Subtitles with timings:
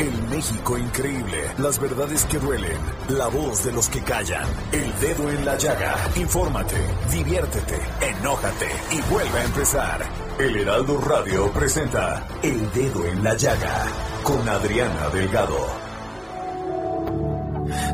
[0.00, 1.54] El México increíble.
[1.58, 2.78] Las verdades que duelen.
[3.10, 4.46] La voz de los que callan.
[4.72, 5.94] El dedo en la llaga.
[6.16, 6.76] Infórmate,
[7.10, 10.00] diviértete, enójate y vuelve a empezar.
[10.38, 13.86] El Heraldo Radio presenta El Dedo en la Llaga
[14.22, 15.58] con Adriana Delgado.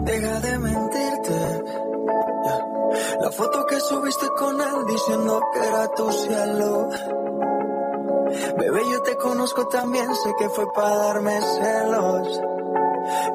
[0.02, 1.62] Deja de mentirte.
[3.20, 6.88] La foto que subiste con él diciendo que era tu cielo.
[8.26, 12.40] Bebé, yo te conozco también, sé que fue para darme celos.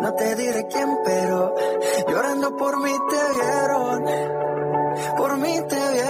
[0.02, 1.56] No te diré quién, pero
[2.08, 4.06] llorando por mí te vieron.
[5.17, 6.00] Por mí te vieron.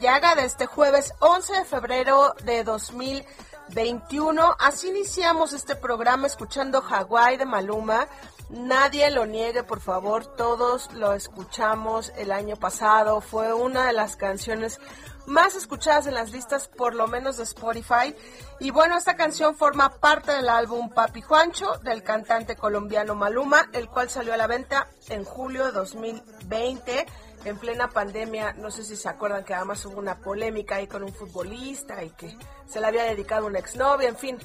[0.00, 4.56] Llaga de este jueves 11 de febrero de 2021.
[4.60, 8.06] Así iniciamos este programa escuchando Hawái de Maluma.
[8.48, 13.20] Nadie lo niegue, por favor, todos lo escuchamos el año pasado.
[13.20, 14.80] Fue una de las canciones
[15.26, 18.14] más escuchadas en las listas, por lo menos de Spotify.
[18.60, 23.88] Y bueno, esta canción forma parte del álbum Papi Juancho del cantante colombiano Maluma, el
[23.88, 27.06] cual salió a la venta en julio de 2020
[27.44, 31.02] en plena pandemia, no sé si se acuerdan que además hubo una polémica ahí con
[31.02, 34.38] un futbolista y que se le había dedicado una exnovia, en fin.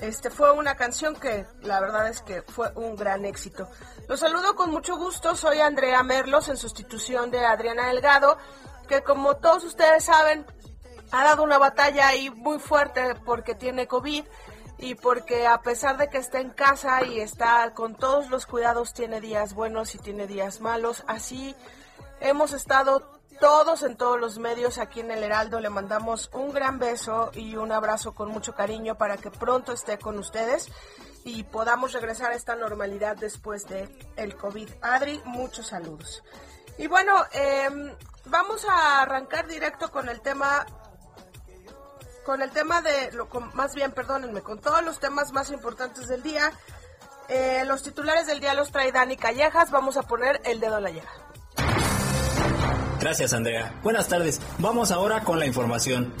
[0.00, 3.68] Este fue una canción que la verdad es que fue un gran éxito.
[4.08, 8.38] Los saludo con mucho gusto, soy Andrea Merlos en sustitución de Adriana Delgado,
[8.86, 10.46] que como todos ustedes saben,
[11.10, 14.24] ha dado una batalla ahí muy fuerte porque tiene COVID
[14.78, 18.94] y porque a pesar de que está en casa y está con todos los cuidados,
[18.94, 21.56] tiene días buenos y tiene días malos, así
[22.20, 25.60] Hemos estado todos en todos los medios aquí en el Heraldo.
[25.60, 29.98] Le mandamos un gran beso y un abrazo con mucho cariño para que pronto esté
[29.98, 30.68] con ustedes
[31.24, 34.68] y podamos regresar a esta normalidad después de el COVID.
[34.82, 36.22] Adri, muchos saludos.
[36.78, 37.68] Y bueno, eh,
[38.26, 40.66] vamos a arrancar directo con el tema
[42.24, 46.08] con el tema de, lo, con, más bien, perdónenme, con todos los temas más importantes
[46.08, 46.52] del día.
[47.28, 49.70] Eh, los titulares del día los trae Dani Callejas.
[49.70, 51.27] Vamos a poner el dedo en la llaga.
[53.00, 53.74] Gracias, Andrea.
[53.82, 54.40] Buenas tardes.
[54.58, 56.12] Vamos ahora con la información.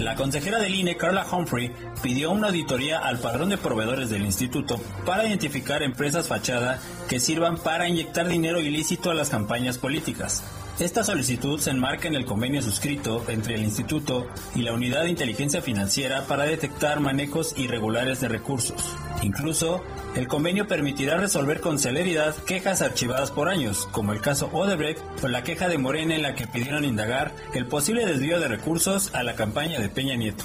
[0.00, 4.80] La consejera del INE, Carla Humphrey, pidió una auditoría al padrón de proveedores del instituto
[5.06, 10.42] para identificar empresas fachada que sirvan para inyectar dinero ilícito a las campañas políticas.
[10.80, 14.26] Esta solicitud se enmarca en el convenio suscrito entre el Instituto
[14.56, 18.96] y la Unidad de Inteligencia Financiera para detectar manejos irregulares de recursos.
[19.22, 19.84] Incluso,
[20.16, 25.28] el convenio permitirá resolver con celeridad quejas archivadas por años, como el caso Odebrecht o
[25.28, 29.22] la queja de Morena en la que pidieron indagar el posible desvío de recursos a
[29.22, 30.44] la campaña de Peña Nieto.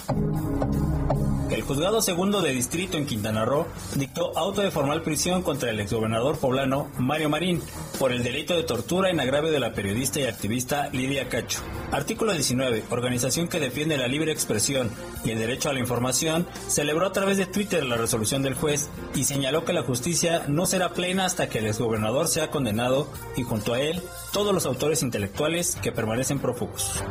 [1.50, 3.66] El juzgado segundo de distrito en Quintana Roo
[3.96, 7.62] dictó auto de formal prisión contra el exgobernador poblano Mario Marín
[7.98, 11.62] por el delito de tortura en agravio de la periodista y activista Lidia Cacho.
[11.92, 12.84] Artículo 19.
[12.92, 14.92] Organización que defiende la libre expresión
[15.26, 18.90] y el derecho a la información celebró a través de Twitter la resolución del juez
[19.16, 23.42] y señaló que la justicia no será plena hasta que el exgobernador sea condenado y
[23.42, 27.02] junto a él todos los autores intelectuales que permanecen prófugos.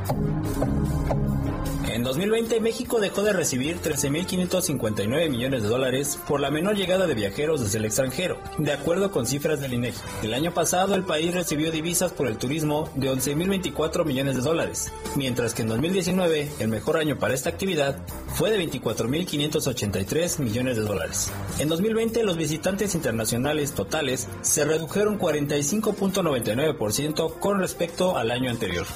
[1.98, 7.14] En 2020 México dejó de recibir 13.559 millones de dólares por la menor llegada de
[7.16, 9.98] viajeros desde el extranjero, de acuerdo con cifras del INEGI.
[10.22, 14.92] El año pasado el país recibió divisas por el turismo de 11.024 millones de dólares,
[15.16, 17.98] mientras que en 2019 el mejor año para esta actividad
[18.28, 21.32] fue de 24.583 millones de dólares.
[21.58, 28.86] En 2020 los visitantes internacionales totales se redujeron 45.99% con respecto al año anterior.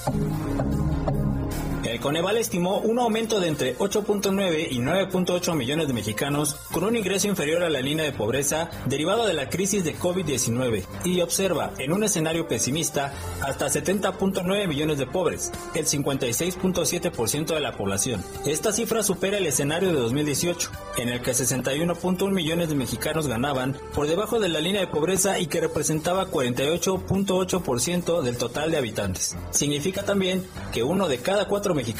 [2.02, 7.28] Coneval estimó un aumento de entre 8.9 y 9.8 millones de mexicanos con un ingreso
[7.28, 11.92] inferior a la línea de pobreza derivado de la crisis de COVID-19 y observa en
[11.92, 18.20] un escenario pesimista hasta 70.9 millones de pobres, el 56.7% de la población.
[18.46, 23.76] Esta cifra supera el escenario de 2018, en el que 61.1 millones de mexicanos ganaban
[23.94, 29.36] por debajo de la línea de pobreza y que representaba 48.8% del total de habitantes.
[29.52, 31.91] Significa también que uno de cada cuatro mexicanos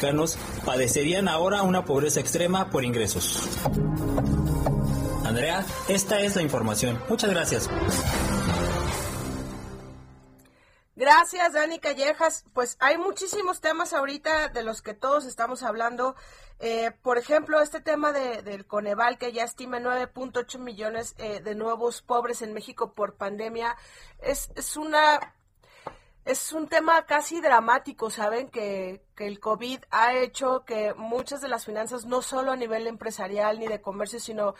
[0.65, 3.47] padecerían ahora una pobreza extrema por ingresos.
[5.25, 7.01] Andrea, esta es la información.
[7.09, 7.69] Muchas gracias.
[10.95, 12.45] Gracias, Dani Callejas.
[12.53, 16.15] Pues hay muchísimos temas ahorita de los que todos estamos hablando.
[16.59, 21.55] Eh, por ejemplo, este tema de, del Coneval, que ya estima 9.8 millones eh, de
[21.55, 23.75] nuevos pobres en México por pandemia,
[24.19, 25.33] es, es una
[26.25, 28.49] es un tema casi dramático, ¿saben?
[28.49, 32.87] Que, que, el COVID ha hecho que muchas de las finanzas, no solo a nivel
[32.87, 34.55] empresarial ni de comercio, sino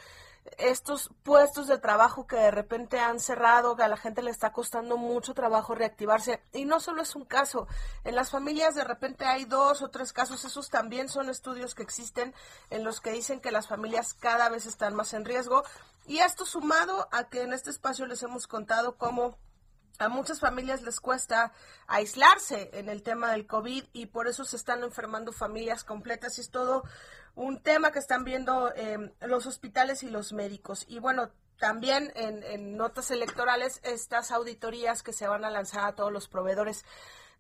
[0.57, 4.51] estos puestos de trabajo que de repente han cerrado, que a la gente le está
[4.51, 6.41] costando mucho trabajo reactivarse.
[6.51, 7.67] Y no solo es un caso,
[8.03, 11.83] en las familias de repente hay dos o tres casos, esos también son estudios que
[11.83, 12.33] existen
[12.69, 15.63] en los que dicen que las familias cada vez están más en riesgo.
[16.05, 19.37] Y esto sumado a que en este espacio les hemos contado cómo
[19.99, 21.51] a muchas familias les cuesta
[21.87, 26.41] aislarse en el tema del COVID y por eso se están enfermando familias completas y
[26.41, 26.83] es todo
[27.35, 30.85] un tema que están viendo eh, los hospitales y los médicos.
[30.87, 31.29] Y bueno,
[31.59, 36.27] también en, en, notas electorales estas auditorías que se van a lanzar a todos los
[36.27, 36.83] proveedores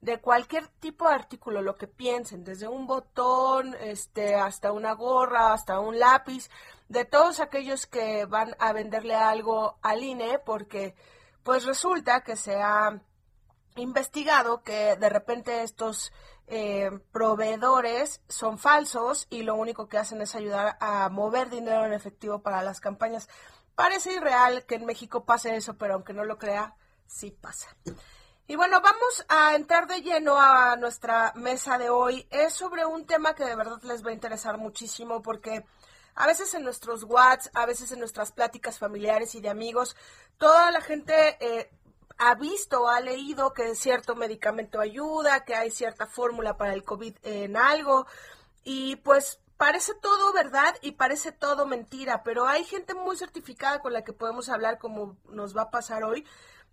[0.03, 5.53] de cualquier tipo de artículo, lo que piensen, desde un botón, este, hasta una gorra,
[5.53, 6.49] hasta un lápiz,
[6.89, 10.93] de todos aquellos que van a venderle algo al INE, porque
[11.43, 12.99] pues resulta que se ha
[13.75, 16.11] investigado que de repente estos
[16.47, 21.93] eh, proveedores son falsos y lo único que hacen es ayudar a mover dinero en
[21.93, 23.29] efectivo para las campañas.
[23.75, 26.75] Parece irreal que en México pase eso, pero aunque no lo crea,
[27.07, 27.75] sí pasa.
[28.45, 32.27] Y bueno, vamos a entrar de lleno a nuestra mesa de hoy.
[32.29, 35.65] Es sobre un tema que de verdad les va a interesar muchísimo porque
[36.15, 39.95] a veces en nuestros WhatsApp, a veces en nuestras pláticas familiares y de amigos,
[40.37, 41.69] toda la gente eh,
[42.17, 46.83] ha visto o ha leído que cierto medicamento ayuda, que hay cierta fórmula para el
[46.83, 48.05] COVID en algo,
[48.63, 53.93] y pues parece todo verdad y parece todo mentira, pero hay gente muy certificada con
[53.93, 56.25] la que podemos hablar como nos va a pasar hoy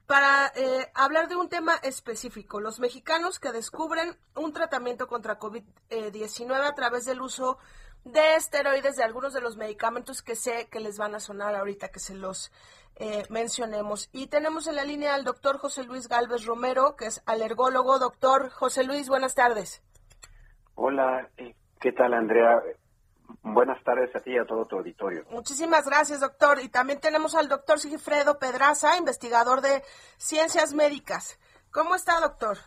[0.07, 2.59] para eh, hablar de un tema específico.
[2.59, 7.59] Los mexicanos que descubren un tratamiento contra COVID-19 a través del uso
[8.05, 11.89] de esteroides de algunos de los medicamentos que sé que les van a sonar ahorita
[11.89, 12.51] que se los
[12.97, 14.09] eh, mencionemos.
[14.13, 17.99] Y tenemos en la línea al doctor José Luis Galvez Romero, que es alergólogo.
[17.99, 19.83] Doctor José Luis, buenas tardes.
[20.75, 22.63] Hola, eh, ¿qué tal Andrea?
[23.43, 25.25] Buenas tardes a ti y a todo tu auditorio.
[25.31, 26.61] Muchísimas gracias, doctor.
[26.61, 29.83] Y también tenemos al doctor Sigifredo Pedraza, investigador de
[30.17, 31.39] ciencias médicas.
[31.71, 32.59] ¿Cómo está, doctor?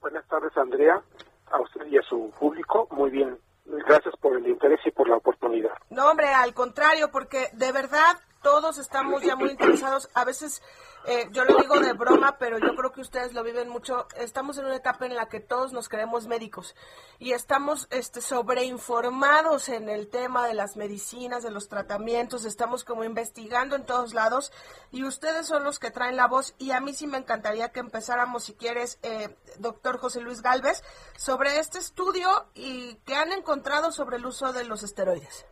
[0.00, 1.02] Buenas tardes, Andrea,
[1.50, 2.86] a usted y a su público.
[2.90, 5.72] Muy bien, Gracias por el interés y por la oportunidad.
[5.90, 10.10] No, hombre, al contrario, porque de verdad todos estamos ya muy interesados.
[10.12, 10.62] A veces,
[11.06, 14.06] eh, yo lo digo de broma, pero yo creo que ustedes lo viven mucho.
[14.16, 16.76] Estamos en una etapa en la que todos nos creemos médicos
[17.18, 22.44] y estamos este, sobreinformados en el tema de las medicinas, de los tratamientos.
[22.44, 24.52] Estamos como investigando en todos lados
[24.92, 26.54] y ustedes son los que traen la voz.
[26.58, 30.84] Y a mí sí me encantaría que empezáramos, si quieres, eh, doctor José Luis Galvez,
[31.16, 35.46] sobre este estudio y que han encontrado sobre el uso de los esteroides.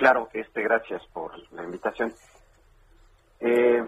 [0.00, 2.14] Claro, este, gracias por la invitación.
[3.38, 3.84] Eh,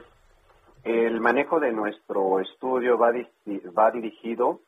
[0.85, 3.13] el manejo de nuestro estudio va,
[3.91, 4.61] dirigido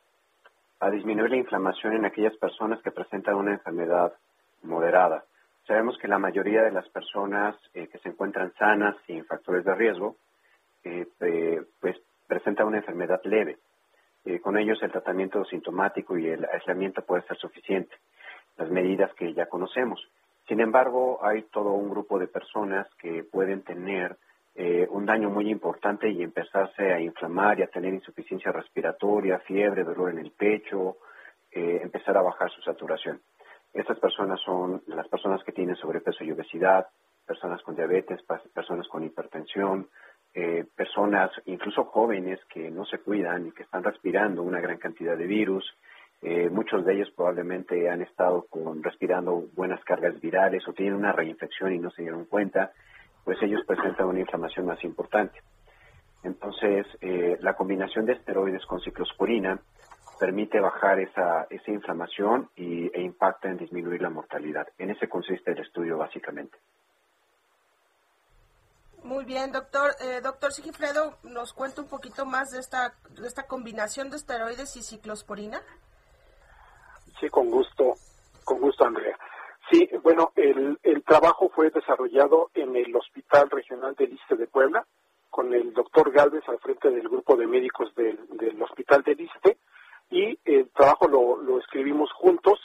[0.80, 4.14] a disminuir la inflamación en aquellas personas que presentan una enfermedad
[4.62, 5.24] moderada.
[5.66, 9.74] Sabemos que la mayoría de las personas eh, que se encuentran sanas sin factores de
[9.74, 10.16] riesgo,
[10.82, 11.06] eh,
[11.78, 13.58] pues presentan una enfermedad leve.
[14.40, 17.94] con ellos el tratamiento sintomático y el aislamiento puede ser suficiente.
[18.56, 20.00] Las medidas que ya conocemos.
[20.48, 24.16] Sin embargo, hay todo un grupo de personas que pueden tener
[24.54, 29.82] eh, un daño muy importante y empezarse a inflamar y a tener insuficiencia respiratoria, fiebre,
[29.82, 30.98] dolor en el pecho,
[31.50, 33.20] eh, empezar a bajar su saturación.
[33.72, 36.86] Estas personas son las personas que tienen sobrepeso y obesidad,
[37.26, 38.20] personas con diabetes,
[38.54, 39.88] personas con hipertensión,
[40.32, 45.16] eh, personas, incluso jóvenes que no se cuidan y que están respirando una gran cantidad
[45.16, 45.64] de virus.
[46.26, 51.12] Eh, muchos de ellos probablemente han estado con, respirando buenas cargas virales o tienen una
[51.12, 52.72] reinfección y no se dieron cuenta,
[53.24, 55.38] pues ellos presentan una inflamación más importante.
[56.22, 59.60] Entonces, eh, la combinación de esteroides con ciclosporina
[60.18, 64.66] permite bajar esa, esa inflamación y, e impacta en disminuir la mortalidad.
[64.78, 66.56] En ese consiste el estudio básicamente.
[69.02, 69.94] Muy bien, doctor.
[70.00, 74.74] Eh, doctor Sigifredo, ¿nos cuenta un poquito más de esta, de esta combinación de esteroides
[74.76, 75.60] y ciclosporina?
[77.20, 77.94] Sí, con gusto,
[78.44, 79.16] con gusto, Andrea.
[79.70, 84.84] Sí, bueno, el, el trabajo fue desarrollado en el Hospital Regional del Liste de Puebla,
[85.30, 89.58] con el doctor Galvez al frente del grupo de médicos del, del Hospital del Liste,
[90.10, 92.58] y el trabajo lo, lo escribimos juntos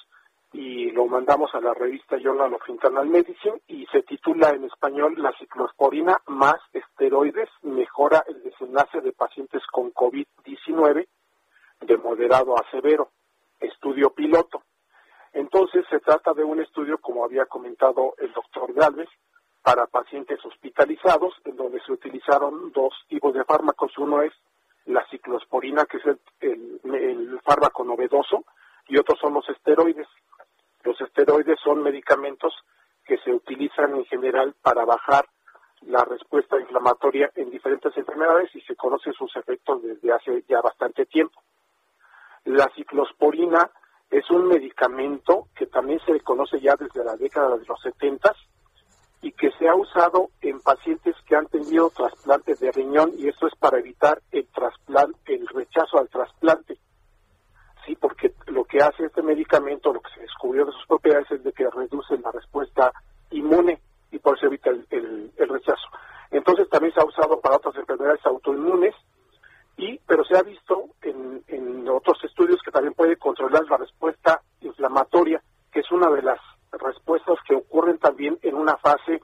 [0.52, 5.16] y lo mandamos a la revista Journal of Internal Medicine y se titula en español
[5.18, 11.08] La ciclosporina más esteroides mejora el desenlace de pacientes con COVID-19
[11.82, 13.12] de moderado a severo,
[13.80, 14.62] estudio piloto.
[15.32, 19.08] Entonces se trata de un estudio, como había comentado el doctor Galvez,
[19.62, 23.98] para pacientes hospitalizados, en donde se utilizaron dos tipos de fármacos.
[23.98, 24.34] Uno es
[24.86, 26.04] la ciclosporina, que es
[26.42, 28.44] el, el fármaco novedoso,
[28.88, 30.08] y otros son los esteroides.
[30.84, 32.54] Los esteroides son medicamentos
[33.06, 35.26] que se utilizan en general para bajar
[35.82, 41.06] la respuesta inflamatoria en diferentes enfermedades y se conocen sus efectos desde hace ya bastante
[41.06, 41.42] tiempo.
[42.50, 43.70] La ciclosporina
[44.10, 48.34] es un medicamento que también se conoce ya desde la década de los 70
[49.22, 53.48] y que se ha usado en pacientes que han tenido trasplantes de riñón y esto
[53.48, 54.48] es para evitar el
[55.26, 56.78] el rechazo al trasplante
[57.90, 61.44] sí, porque lo que hace este medicamento, lo que se descubrió de sus propiedades es
[61.44, 62.92] de que reduce la respuesta
[63.32, 63.80] inmune
[64.12, 65.88] y por eso evita el, rechazo.
[66.32, 68.94] Entonces también se ha usado para otras enfermedades autoinmunes,
[69.80, 74.42] y pero se ha visto en, en otros estudios que también puede controlar la respuesta
[74.60, 76.40] inflamatoria, que es una de las
[76.72, 79.22] respuestas que ocurren también en una fase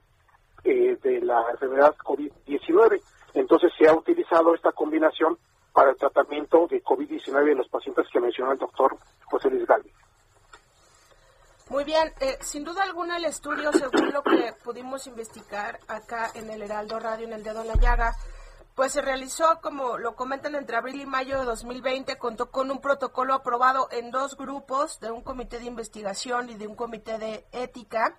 [0.64, 3.00] eh, de la enfermedad COVID-19.
[3.34, 5.38] Entonces se ha utilizado esta combinación
[5.72, 8.96] para el tratamiento de COVID-19 de los pacientes que mencionó el doctor
[9.26, 9.92] José Luis Galvez.
[11.68, 16.48] Muy bien, eh, sin duda alguna el estudio, según lo que pudimos investigar acá en
[16.48, 18.14] el Heraldo Radio, en el Dedo en la Llaga,
[18.76, 22.82] pues se realizó, como lo comentan, entre abril y mayo de 2020, contó con un
[22.82, 27.46] protocolo aprobado en dos grupos, de un comité de investigación y de un comité de
[27.52, 28.18] ética.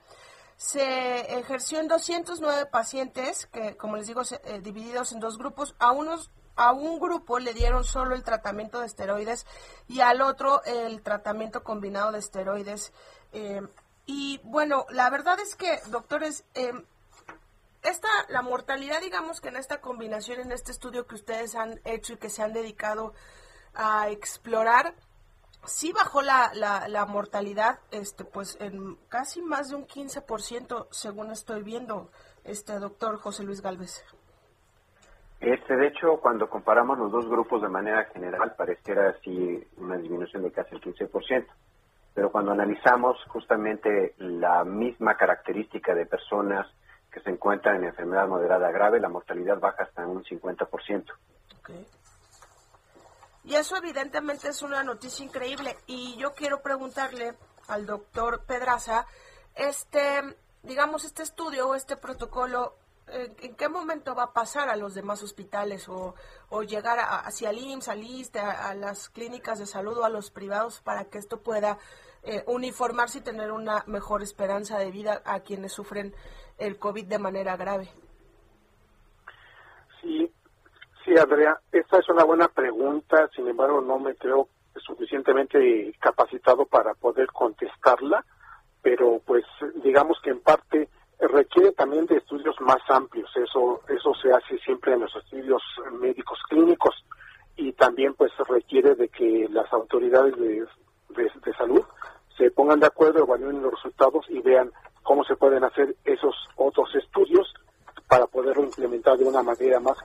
[0.55, 5.91] Se ejerció en 209 pacientes, que como les digo, eh, divididos en dos grupos, a
[5.91, 9.45] unos a un grupo le dieron solo el tratamiento de esteroides
[9.87, 12.93] y al otro el tratamiento combinado de esteroides.
[13.31, 13.61] Eh,
[14.07, 16.73] y bueno, la verdad es que, doctores, eh,
[17.89, 22.13] esta, la mortalidad, digamos que en esta combinación, en este estudio que ustedes han hecho
[22.13, 23.13] y que se han dedicado
[23.73, 24.93] a explorar,
[25.65, 31.31] sí bajó la, la, la mortalidad, este, pues en casi más de un 15%, según
[31.31, 32.09] estoy viendo,
[32.43, 34.03] este doctor José Luis Galvez.
[35.39, 40.41] Este, de hecho, cuando comparamos los dos grupos de manera general, pareciera así una disminución
[40.41, 41.45] de casi el 15%.
[42.15, 46.65] Pero cuando analizamos justamente la misma característica de personas
[47.23, 51.05] se encuentran en enfermedad moderada grave, la mortalidad baja hasta un 50%.
[51.59, 51.85] Okay.
[53.47, 55.77] Y eso evidentemente es una noticia increíble.
[55.87, 57.33] Y yo quiero preguntarle
[57.67, 59.05] al doctor Pedraza,
[59.55, 62.75] este, digamos, este estudio o este protocolo,
[63.07, 66.13] ¿en qué momento va a pasar a los demás hospitales o,
[66.63, 70.81] llegar hacia el IMSS, al ISTE, a, las clínicas de salud o a los privados
[70.81, 71.77] para que esto pueda
[72.23, 76.13] eh, uniformarse y tener una mejor esperanza de vida a quienes sufren
[76.57, 77.87] el COVID de manera grave?
[80.01, 80.31] Sí,
[81.03, 84.49] sí, Andrea, esta es una buena pregunta, sin embargo no me creo
[84.85, 88.23] suficientemente capacitado para poder contestarla,
[88.81, 89.43] pero pues
[89.83, 93.29] digamos que en parte requiere también de estudios más amplios.
[93.35, 95.61] Eso, eso se hace siempre en los estudios
[95.99, 96.95] médicos clínicos
[97.55, 100.65] y también pues requiere de que las autoridades de,
[101.09, 101.83] de, salud
[102.37, 104.71] se pongan de acuerdo, evalúen los resultados y vean
[105.01, 107.51] cómo se pueden hacer esos otros estudios
[108.07, 109.97] para poderlo implementar de una manera más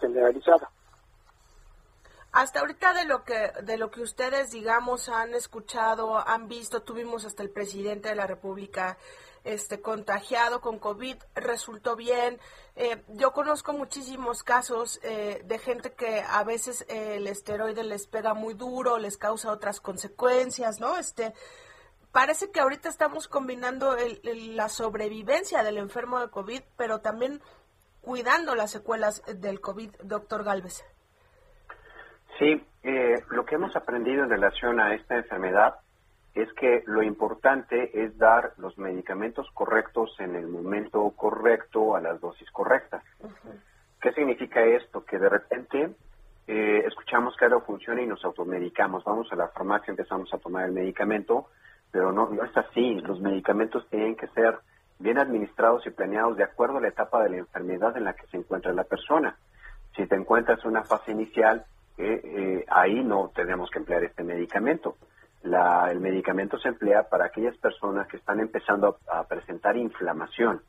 [2.32, 7.26] Hasta ahorita de lo que de lo que ustedes digamos han escuchado, han visto, tuvimos
[7.26, 8.96] hasta el presidente de la República
[9.44, 12.40] este contagiado con COVID, resultó bien.
[12.76, 18.34] Eh, yo conozco muchísimos casos eh, de gente que a veces el esteroide les pega
[18.34, 20.96] muy duro, les causa otras consecuencias, ¿no?
[20.96, 21.34] Este,
[22.12, 27.42] parece que ahorita estamos combinando la sobrevivencia del enfermo de COVID, pero también
[28.02, 30.84] cuidando las secuelas del COVID, doctor Galvez.
[32.38, 35.76] Sí, eh, lo que hemos aprendido en relación a esta enfermedad
[36.34, 42.20] es que lo importante es dar los medicamentos correctos en el momento correcto a las
[42.20, 43.04] dosis correctas.
[44.00, 45.04] ¿Qué significa esto?
[45.04, 45.94] Que de repente
[46.46, 49.04] eh, escuchamos que algo funciona y nos automedicamos.
[49.04, 51.48] Vamos a la farmacia, empezamos a tomar el medicamento,
[51.90, 53.00] pero no, no es así.
[53.00, 54.58] Los medicamentos tienen que ser
[55.02, 58.26] bien administrados y planeados de acuerdo a la etapa de la enfermedad en la que
[58.28, 59.36] se encuentra la persona.
[59.96, 61.64] Si te encuentras en una fase inicial,
[61.98, 64.96] eh, eh, ahí no tenemos que emplear este medicamento
[65.90, 70.62] el medicamento se emplea para aquellas personas que están empezando a, presentar inflamación.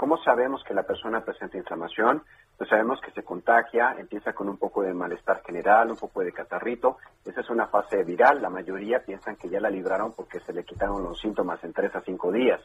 [0.00, 2.22] ¿Cómo sabemos que la persona presenta inflamación?
[2.56, 6.32] Pues sabemos que se contagia, empieza con un poco de malestar general, un poco de
[6.32, 6.96] catarrito.
[7.22, 8.40] Esa es una fase viral.
[8.40, 11.94] La mayoría piensan que ya la libraron porque se le quitaron los síntomas en tres
[11.94, 12.62] a cinco días.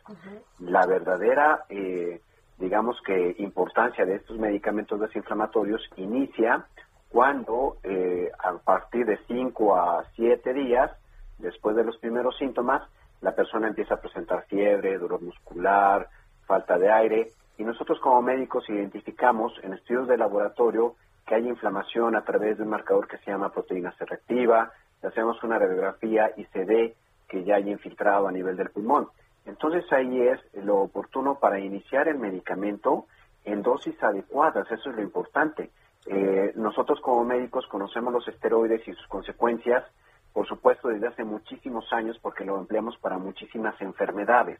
[0.59, 2.21] La verdadera, eh,
[2.57, 6.65] digamos que, importancia de estos medicamentos desinflamatorios inicia
[7.09, 10.89] cuando eh, a partir de cinco a siete días
[11.37, 12.81] Después de los primeros síntomas,
[13.21, 16.07] la persona empieza a presentar fiebre, dolor muscular,
[16.45, 22.15] falta de aire, y nosotros como médicos identificamos en estudios de laboratorio que hay inflamación
[22.15, 24.71] a través de un marcador que se llama proteína C reactiva,
[25.03, 26.95] hacemos una radiografía y se ve
[27.27, 29.07] que ya hay infiltrado a nivel del pulmón.
[29.45, 33.05] Entonces ahí es lo oportuno para iniciar el medicamento
[33.43, 35.69] en dosis adecuadas, eso es lo importante.
[36.07, 39.83] Eh, nosotros como médicos conocemos los esteroides y sus consecuencias,
[40.33, 44.59] por supuesto, desde hace muchísimos años porque lo empleamos para muchísimas enfermedades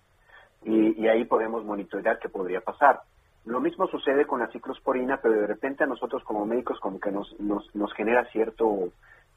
[0.65, 3.01] y, ahí podemos monitorear qué podría pasar.
[3.45, 7.11] Lo mismo sucede con la ciclosporina, pero de repente a nosotros como médicos como que
[7.11, 8.89] nos, nos, nos genera cierto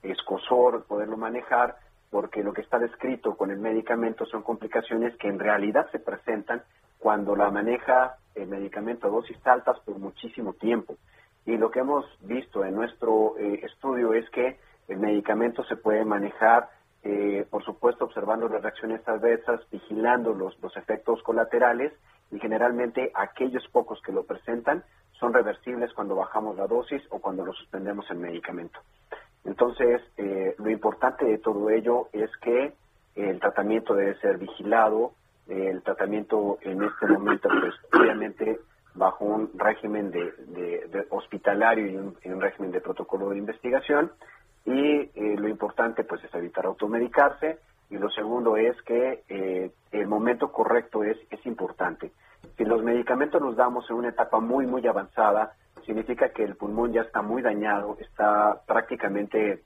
[0.02, 1.76] escosor poderlo manejar
[2.10, 6.62] porque lo que está descrito con el medicamento son complicaciones que en realidad se presentan
[6.98, 10.96] cuando la maneja el medicamento a dosis altas por muchísimo tiempo.
[11.44, 16.04] Y lo que hemos visto en nuestro eh, estudio es que el medicamento se puede
[16.04, 16.70] manejar,
[17.04, 21.92] eh, por supuesto, observando las reacciones adversas, vigilando los, los efectos colaterales
[22.30, 27.44] y generalmente aquellos pocos que lo presentan son reversibles cuando bajamos la dosis o cuando
[27.44, 28.80] lo suspendemos el medicamento.
[29.44, 32.74] Entonces, eh, lo importante de todo ello es que
[33.14, 35.12] el tratamiento debe ser vigilado,
[35.48, 38.60] el tratamiento en este momento, pues obviamente
[38.94, 44.12] bajo un régimen de, hospitalario y un, régimen de protocolo de investigación,
[44.68, 50.06] y eh, lo importante pues es evitar automedicarse y lo segundo es que eh, el
[50.06, 52.12] momento correcto es, es importante.
[52.58, 55.54] Si los medicamentos los damos en una etapa muy, muy avanzada,
[55.86, 59.62] significa que el pulmón ya está muy dañado, está prácticamente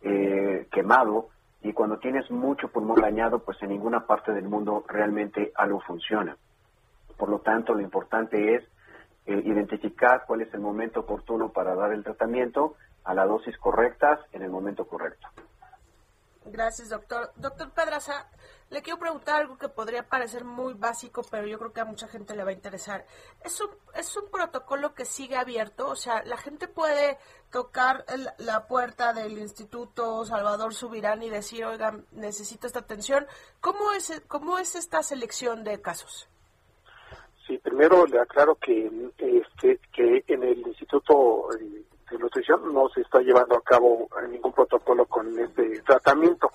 [0.00, 1.28] eh, quemado
[1.60, 6.34] y cuando tienes mucho pulmón dañado, pues en ninguna parte del mundo realmente algo funciona.
[7.18, 8.64] Por lo tanto, lo importante es
[9.26, 14.42] identificar cuál es el momento oportuno para dar el tratamiento a la dosis correctas en
[14.42, 15.28] el momento correcto.
[16.44, 17.32] Gracias, doctor.
[17.36, 18.28] Doctor Pedraza,
[18.70, 22.06] le quiero preguntar algo que podría parecer muy básico, pero yo creo que a mucha
[22.06, 23.04] gente le va a interesar.
[23.44, 25.88] ¿Es un, es un protocolo que sigue abierto?
[25.88, 27.18] O sea, ¿la gente puede
[27.50, 28.04] tocar
[28.38, 33.26] la puerta del Instituto Salvador Subirán y decir, oiga, necesito esta atención?
[33.60, 36.28] ¿Cómo es, cómo es esta selección de casos?
[37.46, 41.48] Sí, primero le aclaro que, este, que en el Instituto
[42.10, 46.50] de nutrición no se está llevando a cabo ningún protocolo con este tratamiento.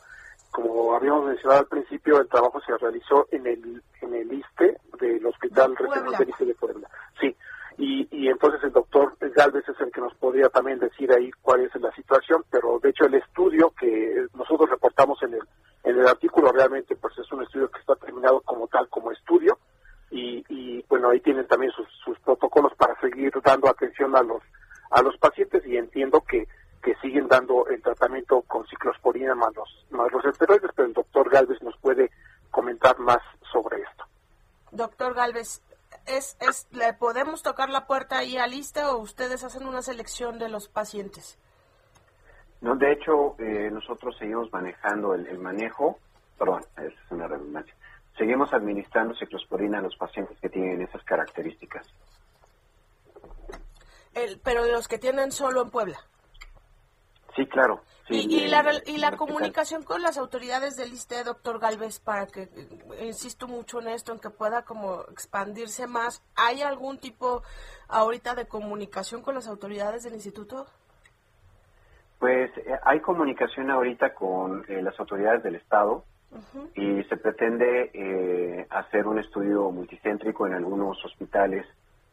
[0.51, 5.25] Como habíamos mencionado al principio, el trabajo se realizó en el en el ISTE del
[5.25, 6.89] Hospital Regional del ISTE de Puebla.
[7.19, 7.35] Sí,
[7.77, 11.61] y, y entonces el doctor Galvez es el que nos podría también decir ahí cuál
[11.61, 15.41] es la situación, pero de hecho el estudio que nosotros reportamos en el,
[15.83, 19.57] en el artículo realmente pues es un estudio que está terminado como tal, como estudio,
[20.09, 24.41] y, y bueno, ahí tienen también sus, sus protocolos para seguir dando atención a los
[24.91, 26.47] a los pacientes y entiendo que,
[26.83, 31.29] que siguen dando el tratamiento con ciclosporina más los, más los esteroides, pero el doctor
[31.29, 32.11] Galvez nos puede
[32.51, 33.19] comentar más
[33.51, 34.05] sobre esto.
[34.71, 35.61] Doctor Galvez,
[36.05, 40.39] ¿es, es, ¿le podemos tocar la puerta ahí a lista o ustedes hacen una selección
[40.39, 41.37] de los pacientes?
[42.59, 45.97] No, de hecho, eh, nosotros seguimos manejando el, el manejo,
[46.37, 47.73] perdón, es una redundancia,
[48.17, 51.87] seguimos administrando ciclosporina a los pacientes que tienen esas características.
[54.13, 55.99] El, pero de los que tienen solo en Puebla.
[57.35, 57.81] Sí, claro.
[58.09, 62.49] y, la, y la comunicación con las autoridades del ISTE, doctor Galvez, para que,
[63.01, 67.41] insisto mucho en esto, en que pueda como expandirse más, ¿hay algún tipo
[67.87, 70.67] ahorita de comunicación con las autoridades del instituto?
[72.19, 76.03] Pues eh, hay comunicación ahorita con eh, las autoridades del Estado
[76.75, 81.65] y se pretende eh, hacer un estudio multicéntrico en algunos hospitales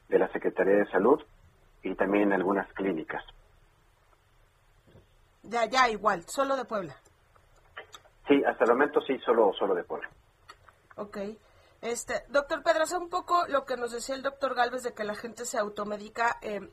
[0.09, 1.23] de la Secretaría de Salud
[1.83, 3.25] y también en algunas clínicas.
[5.43, 6.97] Ya, ya, igual, solo de Puebla.
[8.27, 10.09] Sí, hasta el momento sí, solo, solo de Puebla.
[10.97, 11.19] Ok.
[11.81, 15.15] Este, doctor Pedraza, un poco lo que nos decía el doctor Galvez de que la
[15.15, 16.39] gente se automedica.
[16.43, 16.69] Eh,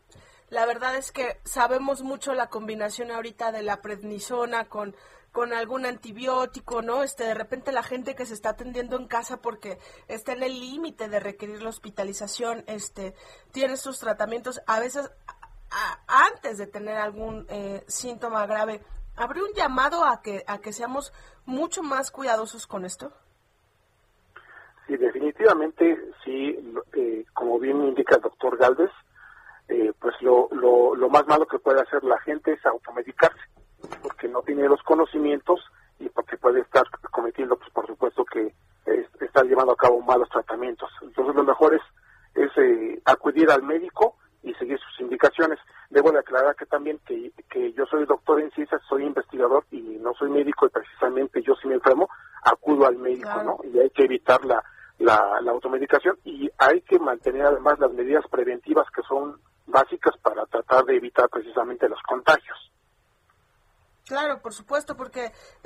[0.50, 4.96] la verdad es que sabemos mucho la combinación ahorita de la prednisona con,
[5.36, 7.04] con algún antibiótico, ¿no?
[7.04, 10.60] Este, de repente la gente que se está atendiendo en casa porque está en el
[10.60, 13.14] límite de requerir la hospitalización, este,
[13.52, 14.62] tiene sus tratamientos.
[14.66, 15.12] A veces
[16.08, 18.82] antes de tener algún eh, síntoma grave,
[19.16, 21.14] ¿habría un llamado a que, a que seamos
[21.46, 23.12] mucho más cuidadosos con esto?
[24.88, 26.58] Sí, definitivamente, sí,
[26.94, 28.92] eh, como bien indica el doctor Galvez,
[29.68, 33.40] eh, pues lo, lo, lo, más malo que puede hacer la gente es automedicarse,
[34.04, 35.60] porque no tiene los conocimientos
[36.00, 38.54] y porque puede estar cometiendo, pues por supuesto que
[39.20, 40.90] está llevando a cabo malos tratamientos.
[41.02, 41.82] Entonces lo mejor es,
[42.36, 45.60] es acudir al médico y seguir sus indicaciones.
[45.90, 49.82] Debo de aclarar que también que, que yo soy doctor en ciencias, soy investigador y
[50.00, 52.08] no soy médico y precisamente yo si me enfermo
[52.44, 53.58] acudo al médico, ¿no?
[53.64, 54.64] Y hay que evitar la,
[55.00, 60.86] la, automedicación y hay que mantener además las medidas preventivas que son básicas para tratar
[60.86, 62.72] de evitar precisamente los contagios.
[64.08, 64.96] Claro, por supuesto,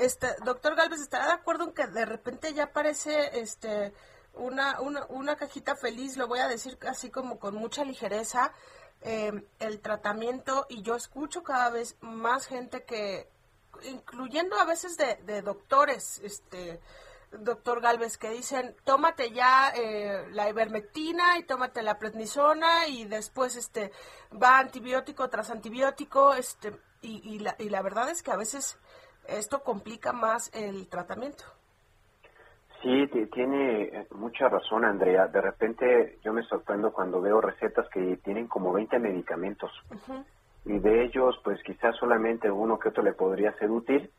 [0.09, 3.93] este doctor Galvez estará de acuerdo en que de repente ya parece este
[4.33, 8.53] una, una, cajita feliz, lo voy a decir así como con mucha ligereza,
[9.01, 13.29] eh, el tratamiento y yo escucho cada vez más gente que,
[13.83, 16.79] incluyendo a veces de, doctores, este
[17.31, 23.55] doctor Galvez, que dicen, tómate ya eh, la ivermectina y tómate la prednisona y después
[23.55, 23.91] este
[24.31, 28.77] va antibiótico tras antibiótico, este y, la, y la verdad es que a veces
[29.37, 31.43] esto complica más el tratamiento.
[32.81, 35.27] Sí, tiene eh, mucha razón, Andrea.
[35.27, 39.71] De repente yo me sorprendo cuando veo recetas que tienen como 20 medicamentos.
[40.65, 44.09] Y de ellos, pues quizás solamente uno que otro le podría ser útil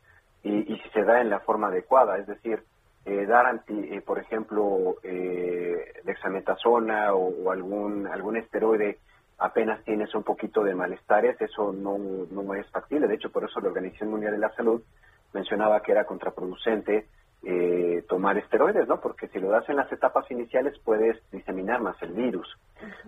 [0.43, 2.17] y, si se da en la forma adecuada.
[2.17, 2.63] Es decir,
[3.05, 8.99] eh, dar, anti, eh, por ejemplo, eh, dexametasona o, algún, algún esteroide
[9.41, 13.07] apenas tienes un poquito de malestares, eso no, no es factible.
[13.07, 14.81] De hecho, por eso la Organización Mundial de la Salud
[15.33, 17.07] mencionaba que era contraproducente
[17.43, 19.01] eh, tomar esteroides, ¿no?
[19.01, 22.55] Porque si lo das en las etapas iniciales puedes diseminar más el virus.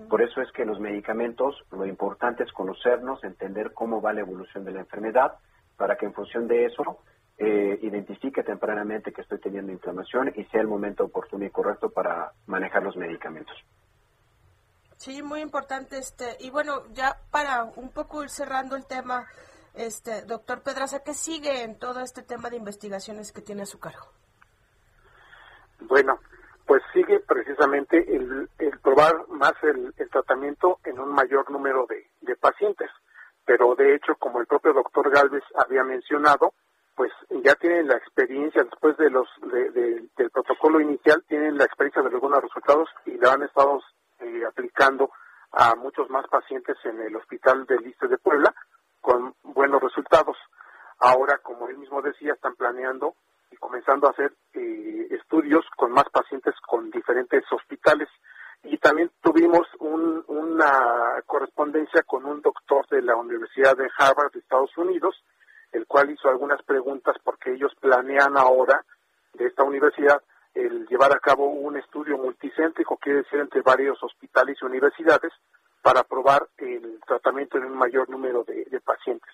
[0.09, 4.65] Por eso es que los medicamentos, lo importante es conocernos, entender cómo va la evolución
[4.65, 5.33] de la enfermedad,
[5.77, 6.97] para que en función de eso
[7.37, 12.31] eh, identifique tempranamente que estoy teniendo inflamación y sea el momento oportuno y correcto para
[12.47, 13.55] manejar los medicamentos.
[15.03, 19.27] Sí, muy importante este y bueno ya para un poco ir cerrando el tema,
[19.73, 23.81] este doctor Pedraza, ¿qué sigue en todo este tema de investigaciones que tiene a su
[23.81, 24.07] cargo?
[25.81, 26.19] Bueno,
[26.65, 28.47] pues sigue precisamente el,
[28.81, 32.89] probar más el, tratamiento en un mayor número de, pacientes.
[33.43, 36.53] Pero de hecho, como el propio doctor Galvez había mencionado,
[36.95, 37.11] pues
[37.43, 42.41] ya tienen la experiencia después de los del protocolo inicial, tienen la experiencia de algunos
[42.41, 43.81] resultados y la han estado
[44.23, 45.11] eh, aplicando
[45.51, 48.53] a muchos más pacientes en el hospital del Liste de Puebla
[49.01, 50.37] con buenos resultados.
[50.99, 53.15] Ahora, como él mismo decía, están planeando
[53.51, 58.09] y comenzando a hacer eh, estudios con más pacientes con diferentes hospitales.
[58.63, 64.75] Y también tuvimos una correspondencia con un doctor de la Universidad de Harvard de Estados
[64.77, 65.21] Unidos,
[65.73, 68.85] el cual hizo algunas preguntas porque ellos planean ahora
[69.33, 70.21] de esta universidad
[70.53, 75.31] el llevar a cabo un estudio multicéntrico, quiere decir entre varios hospitales y universidades,
[75.81, 79.33] para probar el tratamiento en un mayor número de pacientes.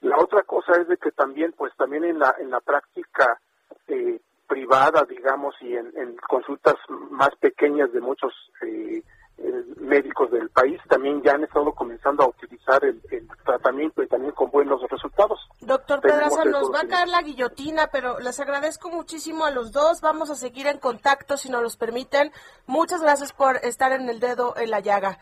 [0.00, 3.40] La otra cosa es de que también, pues también en la, en la práctica
[3.88, 6.76] eh, privada, digamos, y en, consultas
[7.10, 8.32] más pequeñas de muchos
[8.62, 9.02] eh,
[9.38, 13.00] eh, médicos del país, también ya han estado comenzando a utilizar el,
[13.44, 15.40] tratamiento y también con buenos resultados.
[15.68, 20.00] Doctor Pedraza, nos va a caer la guillotina, pero les agradezco muchísimo a los dos.
[20.00, 22.32] Vamos a seguir en contacto si nos los permiten.
[22.64, 25.18] Muchas gracias por estar en el dedo en la llaga.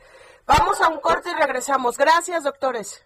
[0.47, 1.99] Vamos a un corte y regresamos.
[1.99, 3.05] Gracias, doctores.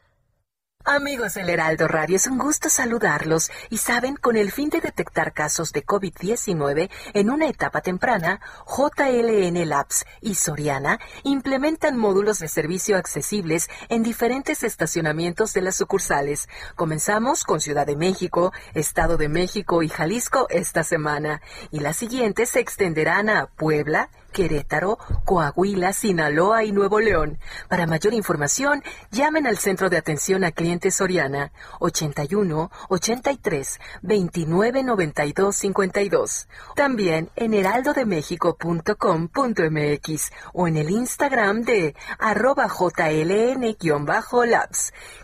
[0.87, 5.35] Amigos del Heraldo Radio, es un gusto saludarlos y saben, con el fin de detectar
[5.35, 12.97] casos de COVID-19 en una etapa temprana, JLN Labs y Soriana implementan módulos de servicio
[12.97, 16.49] accesibles en diferentes estacionamientos de las sucursales.
[16.77, 22.49] Comenzamos con Ciudad de México, Estado de México y Jalisco esta semana y las siguientes
[22.49, 27.39] se extenderán a Puebla, Querétaro, Coahuila, Sinaloa y Nuevo León.
[27.69, 35.57] Para mayor información, llamen al Centro de Atención a Clientes Soriana 81 83 29 92
[35.57, 36.49] 52.
[36.77, 43.73] También en heraldodemexico.com.mx o en el Instagram de arroba jln-labs.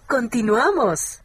[0.07, 1.21] Continuamos.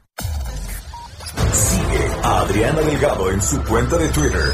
[1.53, 4.53] Sigue a Adriana Delgado en su cuenta de Twitter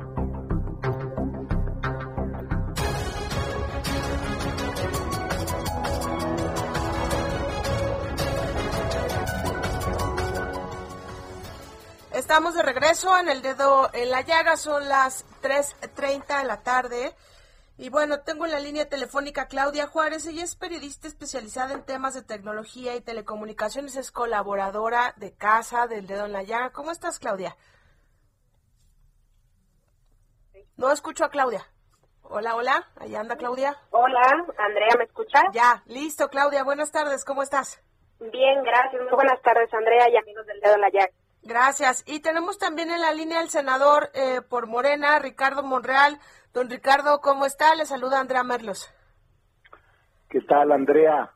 [12.31, 17.13] Estamos de regreso en el dedo en la llaga, son las 3.30 de la tarde.
[17.77, 22.13] Y bueno, tengo en la línea telefónica Claudia Juárez, ella es periodista especializada en temas
[22.13, 26.69] de tecnología y telecomunicaciones, es colaboradora de casa del dedo en la llaga.
[26.69, 27.57] ¿Cómo estás, Claudia?
[30.77, 31.67] No escucho a Claudia.
[32.21, 33.77] Hola, hola, ahí anda Claudia.
[33.89, 34.21] Hola,
[34.57, 35.43] Andrea, ¿me escuchas?
[35.51, 37.83] Ya, listo, Claudia, buenas tardes, ¿cómo estás?
[38.21, 41.20] Bien, gracias, muy buenas tardes, Andrea y amigos del dedo en la llaga.
[41.43, 42.03] Gracias.
[42.05, 46.19] Y tenemos también en la línea el senador eh, por Morena, Ricardo Monreal.
[46.53, 47.75] Don Ricardo, ¿cómo está?
[47.75, 48.91] Le saluda Andrea Merlos.
[50.29, 51.33] ¿Qué tal, Andrea?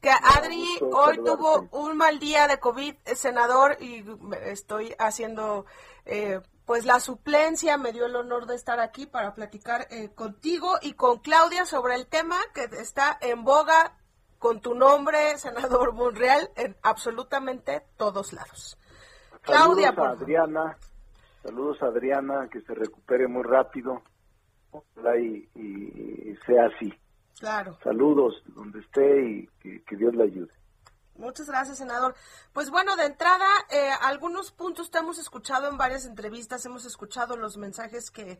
[0.00, 4.04] Que Adri hoy tuvo un mal día de COVID, eh, senador, y
[4.44, 5.66] estoy haciendo
[6.04, 7.76] eh, pues la suplencia.
[7.78, 12.06] Me dio el honor de estar aquí para platicar contigo y con Claudia sobre el
[12.06, 13.96] tema que está en boga
[14.38, 18.77] con tu nombre, senador Monreal, en absolutamente todos lados.
[19.48, 20.78] Claudia, saludos a Adriana,
[21.42, 24.02] saludos a Adriana, que se recupere muy rápido
[25.18, 26.92] y, y, sea así.
[27.40, 27.78] Claro.
[27.82, 30.52] Saludos donde esté y que, Dios le ayude.
[31.16, 32.14] Muchas gracias, senador.
[32.52, 37.36] Pues bueno, de entrada, eh, algunos puntos te hemos escuchado en varias entrevistas, hemos escuchado
[37.36, 38.38] los mensajes que,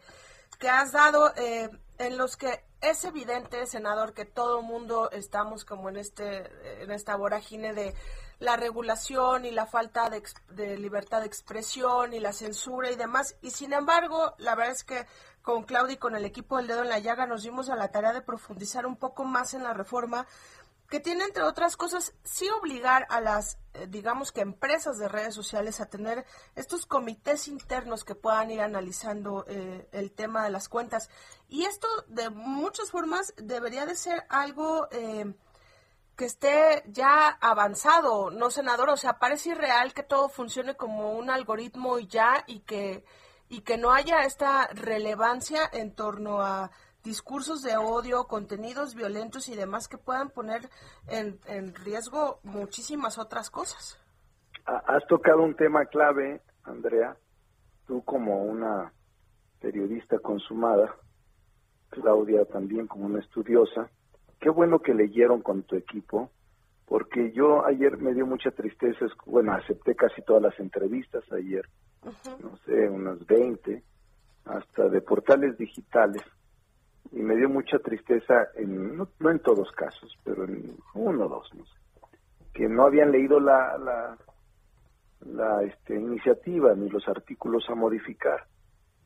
[0.60, 5.88] que has dado, eh, en los que es evidente, senador, que todo mundo estamos como
[5.88, 7.94] en este, en esta vorágine de
[8.38, 13.36] la regulación y la falta de, libertad de expresión y la censura y demás.
[13.42, 15.06] Y sin embargo, la verdad es que
[15.42, 17.90] con Claudia y con el equipo del dedo en la llaga nos dimos a la
[17.90, 20.26] tarea de profundizar un poco más en la reforma
[20.88, 25.34] que tiene, entre otras cosas, sí obligar a las, eh, digamos que empresas de redes
[25.34, 26.24] sociales a tener
[26.56, 31.10] estos comités internos que puedan ir analizando eh, el tema de las cuentas.
[31.46, 34.88] Y esto, de muchas formas, debería de ser algo...
[34.90, 35.34] Eh,
[36.18, 41.30] que esté ya avanzado, no senador, o sea, parece irreal que todo funcione como un
[41.30, 43.04] algoritmo y ya y que
[43.48, 46.72] y que no haya esta relevancia en torno a
[47.04, 50.68] discursos de odio, contenidos violentos y demás que puedan poner
[51.06, 53.96] en, en riesgo muchísimas otras cosas.
[54.66, 57.16] Has tocado un tema clave, Andrea,
[57.86, 58.92] tú como una
[59.60, 60.96] periodista consumada,
[61.90, 63.88] Claudia también como una estudiosa,
[64.40, 66.30] qué bueno que leyeron con tu equipo,
[66.86, 71.66] porque yo ayer me dio mucha tristeza, bueno, acepté casi todas las entrevistas ayer,
[72.40, 73.82] no sé, unas 20,
[74.46, 76.22] hasta de portales digitales,
[77.12, 81.54] y me dio mucha tristeza, en, no, en todos casos, pero en uno o dos,
[81.54, 81.78] no sé,
[82.54, 84.18] que no habían leído la, la,
[85.26, 88.44] la este, iniciativa ni los artículos a modificar.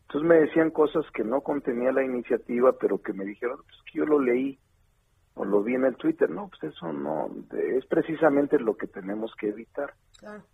[0.02, 3.98] Entonces me decían cosas que no contenía la iniciativa, pero que me dijeron, pues que
[3.98, 4.58] yo lo leí
[5.34, 6.28] o lo vi en el Twitter.
[6.30, 9.94] No, pues eso no, es precisamente lo que tenemos que evitar.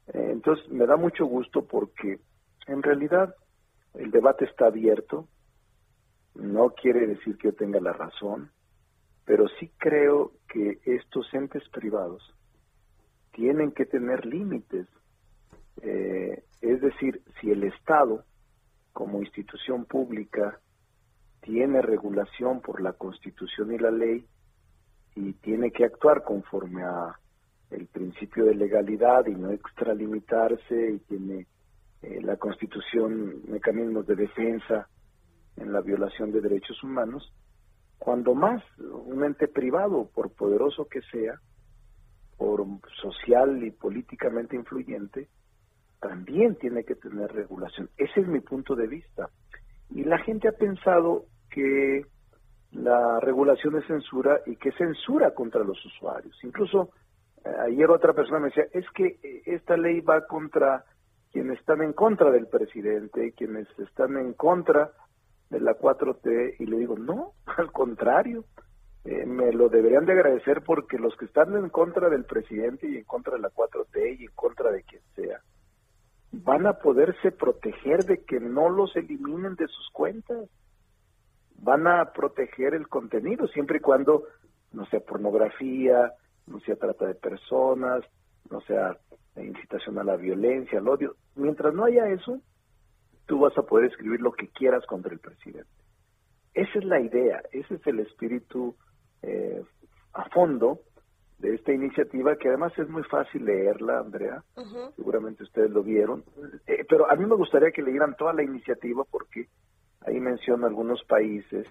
[0.09, 2.21] Eh, entonces, me da mucho gusto porque
[2.67, 3.35] en realidad
[3.95, 5.27] el debate está abierto,
[6.35, 8.51] no quiere decir que yo tenga la razón,
[9.25, 12.23] pero sí creo que estos entes privados
[13.33, 14.87] tienen que tener límites.
[15.83, 18.25] Eh, Es decir, si el Estado,
[18.93, 20.59] como institución pública,
[21.41, 24.27] tiene regulación por la Constitución y la ley
[25.19, 27.19] y tiene que actuar conforme a
[27.71, 31.47] el principio de legalidad y no extralimitarse y tiene
[32.03, 34.89] eh, la Constitución mecanismos de defensa
[35.57, 37.33] en la violación de derechos humanos,
[37.99, 41.41] cuando más un ente privado, por poderoso que sea,
[42.37, 42.65] por
[43.03, 45.29] social y políticamente influyente,
[46.01, 47.91] también tiene que tener regulación.
[47.97, 49.29] Ese es mi punto de vista.
[49.91, 52.07] Y la gente ha pensado que
[52.73, 56.37] la regulación es censura y que censura contra los usuarios.
[56.43, 56.91] Incluso
[57.45, 60.85] eh, ayer otra persona me decía, es que eh, esta ley va contra
[61.33, 64.93] quienes están en contra del presidente, quienes están en contra
[65.51, 68.45] de la 4T, y le digo, no, al contrario,
[69.05, 72.97] eh, me lo deberían de agradecer porque los que están en contra del presidente y
[72.97, 75.41] en contra de la 4T y en contra de quien sea,
[76.33, 80.49] van a poderse proteger de que no los eliminen de sus cuentas.
[81.59, 84.25] Van a proteger el contenido siempre y cuando
[84.73, 86.13] no sea pornografía,
[86.47, 88.05] no sea trata de personas,
[88.51, 88.97] no sea
[89.37, 91.17] incitación a la violencia, al odio.
[91.37, 92.41] Mientras no haya eso,
[93.27, 95.71] tú vas a poder escribir lo que quieras contra el presidente.
[96.55, 98.75] Esa es la idea, ese es el espíritu
[99.23, 99.63] eh,
[100.15, 100.81] a fondo
[101.39, 104.43] de esta iniciativa, que además es muy fácil leerla, Andrea,
[104.97, 106.25] seguramente ustedes lo vieron,
[106.67, 109.47] eh, pero a mí me gustaría que leyeran toda la iniciativa porque
[110.07, 111.67] ahí menciona algunos países,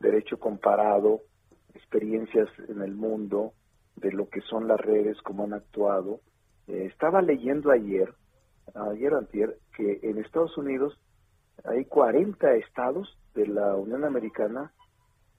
[0.00, 1.20] derecho comparado,
[1.74, 3.52] experiencias en el mundo,
[3.96, 6.20] de lo que son las redes, cómo han actuado.
[6.66, 8.12] Eh, estaba leyendo ayer,
[8.74, 10.98] ayer antier, que en Estados Unidos
[11.64, 14.72] hay 40 estados de la Unión Americana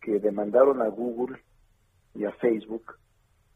[0.01, 1.39] que demandaron a Google
[2.13, 2.97] y a Facebook,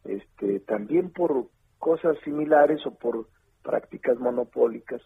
[0.04, 3.28] este, también por cosas similares o por
[3.64, 5.02] prácticas monopólicas.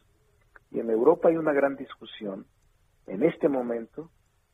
[0.72, 2.46] Y en Europa hay una gran discusión
[3.08, 4.10] en este momento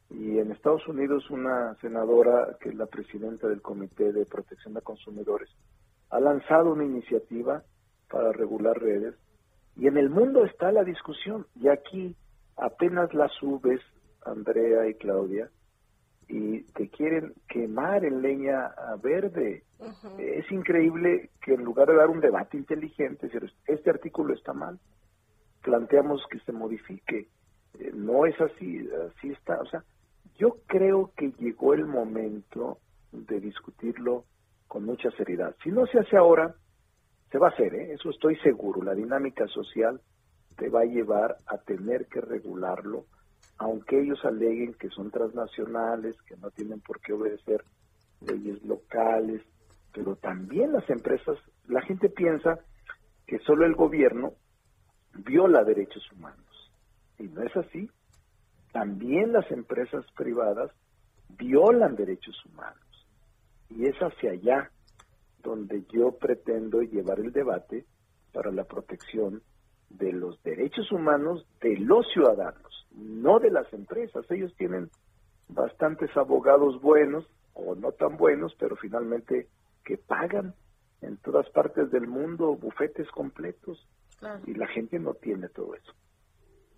[0.10, 4.82] y en Estados Unidos una senadora, que es la presidenta del Comité de Protección de
[4.82, 5.50] Consumidores,
[6.10, 7.64] ha lanzado una iniciativa
[8.10, 9.16] para regular redes.
[9.76, 11.46] Y en el mundo está la discusión.
[11.56, 12.16] Y aquí
[12.56, 13.82] apenas la subes,
[14.26, 15.50] Andrea y Claudia,
[16.30, 19.64] y te quieren quemar en leña verde.
[20.18, 23.30] Es increíble que en lugar de dar un debate inteligente,
[23.66, 24.80] este artículo está mal,
[25.62, 27.28] planteamos que se modifique.
[27.80, 29.60] Eh, no es así, así está.
[29.60, 29.84] O sea,
[30.38, 32.80] yo creo que llegó el momento
[33.12, 34.26] de discutirlo
[34.68, 35.56] con mucha seriedad.
[35.64, 36.56] Si no se hace ahora,
[37.32, 37.94] se va a hacer, ¿eh?
[37.94, 38.84] eso estoy seguro.
[38.84, 40.00] La dinámica social
[40.58, 43.06] te va a llevar a tener que regularlo,
[43.58, 47.64] aunque ellos aleguen que son transnacionales, que no tienen por qué obedecer
[48.22, 49.42] leyes locales,
[49.94, 51.38] pero también las empresas,
[51.68, 52.60] la gente piensa
[53.26, 54.34] que solo el gobierno
[55.14, 56.47] viola derechos humanos.
[57.20, 57.90] Y no es así
[58.72, 60.72] también las empresas privadas
[61.30, 63.08] violan derechos humanos.
[63.70, 64.72] Y es hacia allá
[65.42, 67.86] donde yo pretendo llevar el debate
[68.34, 69.42] para la protección
[69.90, 74.30] de los derechos humanos de los ciudadanos, no de las empresas.
[74.30, 74.90] Ellos tienen
[75.48, 79.48] bastantes abogados buenos o no tan buenos, pero finalmente
[79.86, 80.54] que pagan
[81.02, 83.84] en todas partes del mundo bufetes completos
[84.46, 85.94] y la gente no tiene todo eso.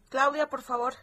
[0.09, 0.93] Claudia, por favor.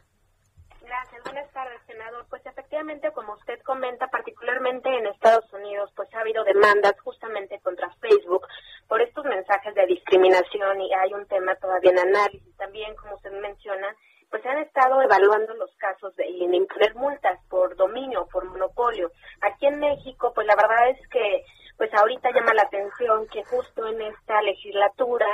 [0.83, 1.23] Gracias.
[1.25, 2.27] Buenas tardes, senador.
[2.31, 7.91] Pues efectivamente, como usted comenta, particularmente en Estados Unidos, pues ha habido demandas justamente contra
[8.01, 8.47] Facebook
[8.87, 12.57] por estos mensajes de discriminación y hay un tema todavía en análisis.
[12.57, 13.97] También, como usted menciona,
[14.31, 19.11] pues se han estado evaluando los casos de, imponer multas por dominio, por monopolio.
[19.41, 21.45] Aquí en México, pues la verdad es que,
[21.77, 25.27] pues ahorita llama la atención que justo en esta legislatura,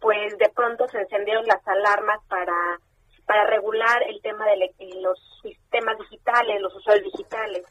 [0.00, 2.78] pues de pronto se encendieron las alarmas para
[3.30, 7.64] para regular el tema de los sistemas digitales, los usuarios digitales.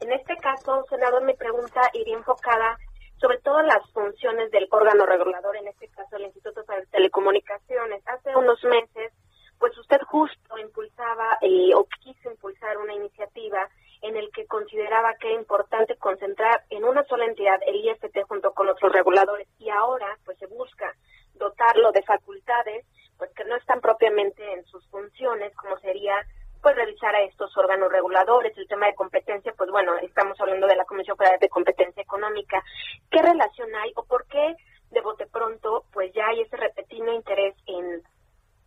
[0.00, 2.76] En este caso, senador, mi pregunta iría enfocada
[3.20, 8.02] sobre todo las funciones del órgano regulador, en este caso el Instituto de Telecomunicaciones.
[8.08, 9.12] Hace unos meses,
[9.60, 13.68] pues usted justo impulsaba eh, o quiso impulsar una iniciativa
[14.00, 18.50] en el que consideraba que era importante concentrar en una sola entidad el IFT junto
[18.50, 20.92] con otros reguladores y ahora pues se busca
[21.34, 22.84] dotarlo de facultades
[23.22, 26.14] pues que no están propiamente en sus funciones, como sería
[26.60, 30.74] pues revisar a estos órganos reguladores, el tema de competencia, pues bueno, estamos hablando de
[30.74, 32.64] la Comisión Federal de Competencia Económica.
[33.12, 34.56] ¿Qué relación hay o por qué
[34.90, 38.02] de bote pronto pues ya hay ese repetido interés en,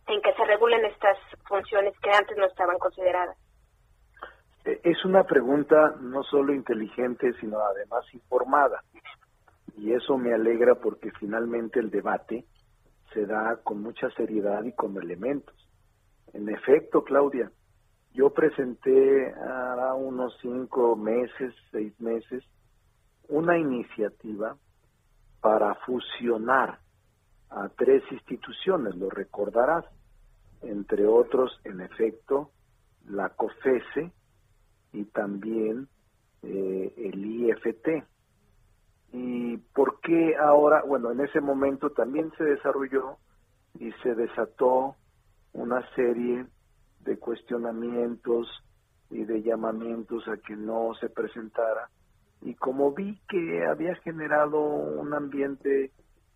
[0.06, 3.36] en que se regulen estas funciones que antes no estaban consideradas?
[4.64, 8.82] E, es una pregunta no solo inteligente, sino además informada.
[9.76, 12.44] Y eso me alegra porque finalmente el debate
[13.12, 15.54] se da con mucha seriedad y con elementos.
[16.32, 17.50] En efecto, Claudia,
[18.12, 22.44] yo presenté a unos cinco meses, seis meses,
[23.28, 24.56] una iniciativa
[25.40, 26.78] para fusionar
[27.50, 29.84] a tres instituciones, lo recordarás,
[30.62, 32.50] entre otros, en efecto,
[33.08, 34.10] la COFESE
[34.96, 35.88] y también
[36.42, 38.04] eh, el IFT.
[39.12, 40.82] ¿Y por qué ahora?
[40.86, 43.18] Bueno, en ese momento también se desarrolló
[43.78, 44.96] y se desató
[45.52, 46.46] una serie
[47.00, 48.48] de cuestionamientos
[49.10, 51.90] y de llamamientos a que no se presentara.
[52.40, 55.92] Y como vi que había generado un ambiente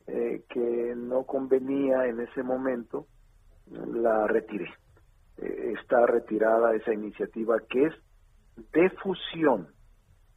[0.07, 3.07] eh, que no convenía en ese momento,
[3.71, 4.69] la retiré.
[5.39, 7.95] Eh, está retirada esa iniciativa que es
[8.73, 9.69] de fusión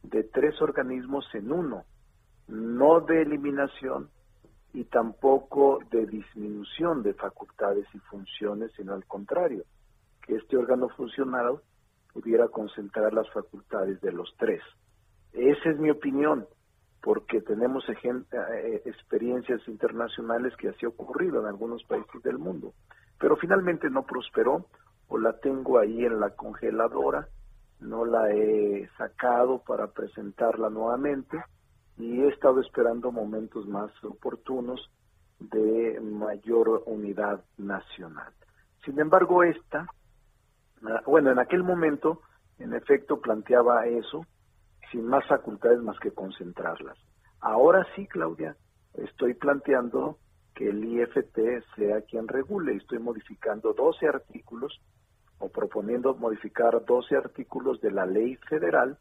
[0.02, 1.84] de tres organismos en uno,
[2.48, 4.10] no de eliminación
[4.72, 9.64] y tampoco de disminución de facultades y funciones, sino al contrario,
[10.22, 11.60] que este órgano funcional
[12.12, 14.62] pudiera concentrar las facultades de los tres.
[15.32, 16.46] Esa es mi opinión,
[17.02, 22.72] porque tenemos eh, experiencias internacionales que así ha ocurrido en algunos países del mundo.
[23.18, 24.66] Pero finalmente no prosperó,
[25.08, 27.28] o la tengo ahí en la congeladora,
[27.80, 31.42] no la he sacado para presentarla nuevamente
[31.96, 34.90] y he estado esperando momentos más oportunos
[35.38, 38.32] de mayor unidad nacional.
[38.84, 39.86] Sin embargo, esta,
[40.86, 42.20] ah, bueno, en aquel momento,
[42.58, 44.26] en efecto, planteaba eso,
[44.90, 46.98] sin más facultades más que concentrarlas.
[47.40, 48.56] Ahora sí, Claudia,
[48.94, 50.18] estoy planteando
[50.54, 51.38] que el IFT
[51.76, 52.76] sea quien regule.
[52.76, 54.80] Estoy modificando 12 artículos
[55.48, 58.98] proponiendo modificar 12 artículos de la ley federal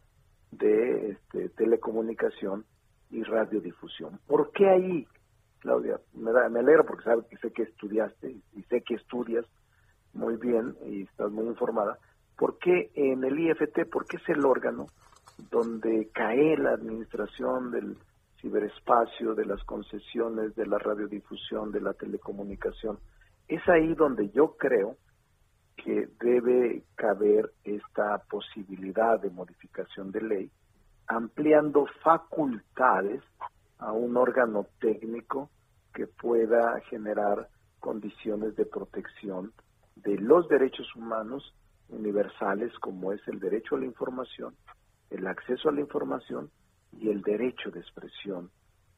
[0.51, 2.65] de este, telecomunicación
[3.09, 4.19] y radiodifusión.
[4.27, 5.07] ¿Por qué ahí,
[5.59, 5.99] Claudia?
[6.13, 9.45] Me, me alegro porque sabe sé que estudiaste y sé que estudias
[10.13, 11.97] muy bien y estás muy informada.
[12.37, 13.89] ¿Por qué en el IFT?
[13.91, 14.87] Porque es el órgano
[15.51, 17.97] donde cae la administración del
[18.41, 22.99] ciberespacio, de las concesiones, de la radiodifusión, de la telecomunicación.
[23.47, 24.97] Es ahí donde yo creo
[25.75, 30.51] que debe caber esta posibilidad de modificación de ley,
[31.07, 33.21] ampliando facultades
[33.79, 35.49] a un órgano técnico
[35.93, 37.49] que pueda generar
[37.79, 39.51] condiciones de protección
[39.95, 41.53] de los derechos humanos
[41.89, 44.55] universales como es el derecho a la información,
[45.09, 46.49] el acceso a la información
[46.99, 48.49] y el derecho de expresión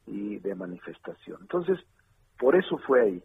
[0.06, 1.38] y de manifestación.
[1.42, 1.78] Entonces,
[2.38, 3.22] por eso fue ahí.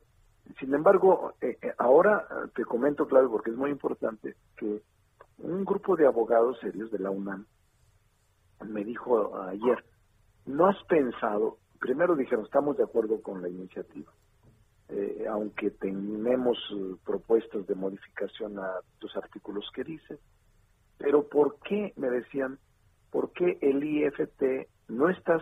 [0.59, 4.81] Sin embargo, eh, eh, ahora eh, te comento, claro, porque es muy importante, que
[5.39, 7.45] un grupo de abogados serios de la UNAM
[8.65, 9.83] me dijo ayer,
[10.45, 11.57] ¿no has pensado?
[11.79, 14.11] Primero dijeron, estamos de acuerdo con la iniciativa,
[15.31, 16.59] aunque tenemos
[17.03, 18.69] propuestas de modificación a
[18.99, 20.19] los artículos que dice,
[20.99, 22.59] pero ¿por qué, me decían,
[23.09, 25.41] por qué el IFT no estás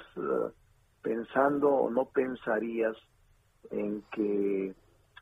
[1.02, 2.96] pensando o no pensarías
[3.70, 4.74] en que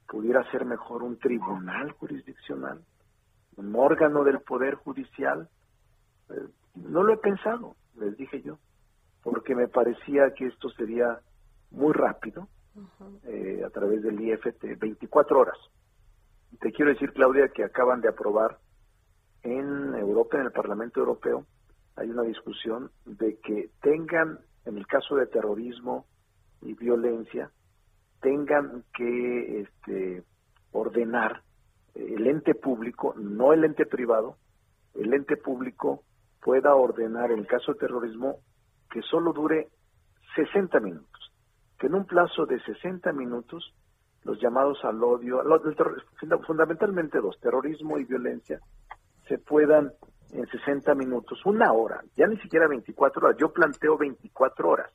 [0.07, 2.81] pudiera ser mejor un tribunal jurisdiccional,
[3.57, 5.49] un órgano del Poder Judicial.
[6.29, 8.57] Eh, no lo he pensado, les dije yo,
[9.23, 11.19] porque me parecía que esto sería
[11.71, 12.47] muy rápido
[13.23, 15.57] eh, a través del IFT, 24 horas.
[16.59, 18.57] Te quiero decir, Claudia, que acaban de aprobar
[19.43, 21.45] en Europa, en el Parlamento Europeo,
[21.95, 26.05] hay una discusión de que tengan, en el caso de terrorismo
[26.61, 27.51] y violencia,
[28.21, 30.23] tengan que este,
[30.71, 31.41] ordenar
[31.95, 34.37] el ente público, no el ente privado,
[34.93, 36.03] el ente público
[36.41, 38.39] pueda ordenar en caso de terrorismo
[38.89, 39.69] que solo dure
[40.35, 41.33] 60 minutos,
[41.79, 43.73] que en un plazo de 60 minutos
[44.23, 45.41] los llamados al odio,
[46.45, 48.59] fundamentalmente dos, terrorismo y violencia,
[49.27, 49.91] se puedan
[50.31, 54.91] en 60 minutos, una hora, ya ni siquiera 24 horas, yo planteo 24 horas.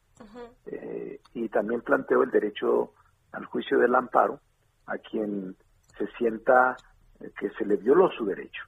[0.66, 2.92] Eh, y también planteo el derecho
[3.32, 4.40] al juicio del amparo
[4.86, 5.56] a quien
[5.98, 6.76] se sienta
[7.20, 8.62] eh, que se le violó su derecho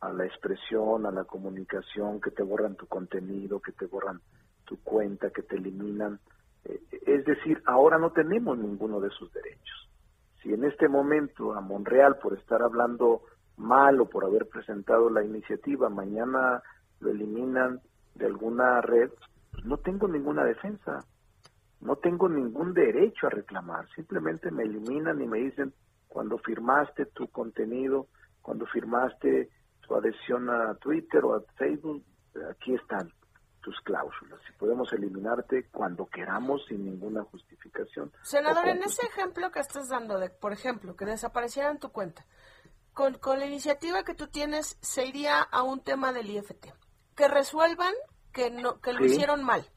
[0.00, 4.20] a la expresión, a la comunicación, que te borran tu contenido, que te borran
[4.64, 6.20] tu cuenta, que te eliminan.
[6.64, 9.88] Eh, es decir, ahora no tenemos ninguno de esos derechos.
[10.42, 13.22] Si en este momento a Monreal, por estar hablando
[13.56, 16.62] mal o por haber presentado la iniciativa, mañana
[17.00, 17.80] lo eliminan
[18.14, 19.10] de alguna red,
[19.64, 21.04] no tengo ninguna defensa
[21.80, 25.74] no tengo ningún derecho a reclamar, simplemente me eliminan y me dicen
[26.08, 28.08] cuando firmaste tu contenido,
[28.40, 29.50] cuando firmaste
[29.80, 32.02] tu adhesión a Twitter o a Facebook,
[32.50, 33.12] aquí están
[33.60, 38.12] tus cláusulas, si podemos eliminarte cuando queramos sin ninguna justificación.
[38.22, 42.24] Senador, en ese ejemplo que estás dando, de, por ejemplo, que desapareciera en tu cuenta,
[42.92, 46.68] con, con la iniciativa que tú tienes, se iría a un tema del IFT.
[47.16, 47.92] Que resuelvan
[48.32, 49.68] que, no, que lo hicieron mal.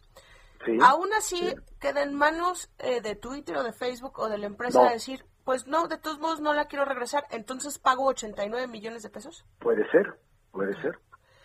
[0.81, 4.89] Aún así, queda en manos eh, de Twitter o de Facebook o de la empresa
[4.89, 9.09] decir, pues no, de todos modos no la quiero regresar, entonces pago 89 millones de
[9.09, 9.45] pesos.
[9.59, 10.19] Puede ser,
[10.51, 10.99] puede ser,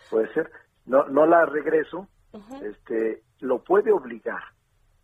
[0.09, 0.51] puede ser.
[0.85, 2.07] No, no la regreso,
[2.61, 4.43] este, lo puede obligar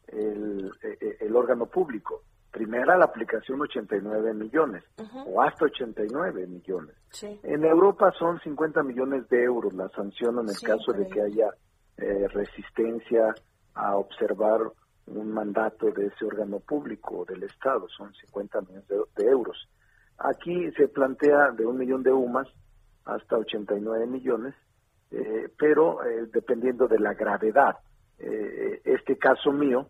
[0.08, 2.24] el, e, e, el, órgano público.
[2.52, 4.84] Primera la aplicación 89 millones
[5.26, 6.96] o hasta 89 millones.
[7.44, 11.50] En Europa son 50 millones de euros la sanción en el caso de que haya
[11.98, 13.34] eh, resistencia
[13.74, 14.72] a observar
[15.08, 19.68] un mandato de ese órgano público del Estado, son 50 millones de, euros.
[20.18, 22.48] Aquí se plantea de un millón de UMAS
[23.06, 24.54] hasta 89 millones,
[25.12, 27.78] eh, pero eh, dependiendo de la gravedad.
[28.20, 29.88] Eh, este caso mío,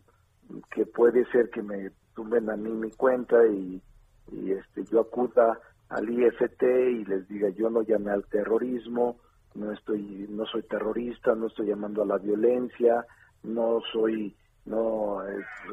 [0.69, 3.81] que puede ser que me tumben a mí mi cuenta y,
[4.31, 5.59] y este, yo acuda
[5.89, 9.17] al IFT y les diga yo no llamé al terrorismo,
[9.55, 13.05] no estoy, no soy terrorista, no estoy llamando a la violencia,
[13.43, 14.35] no soy,
[14.65, 15.23] no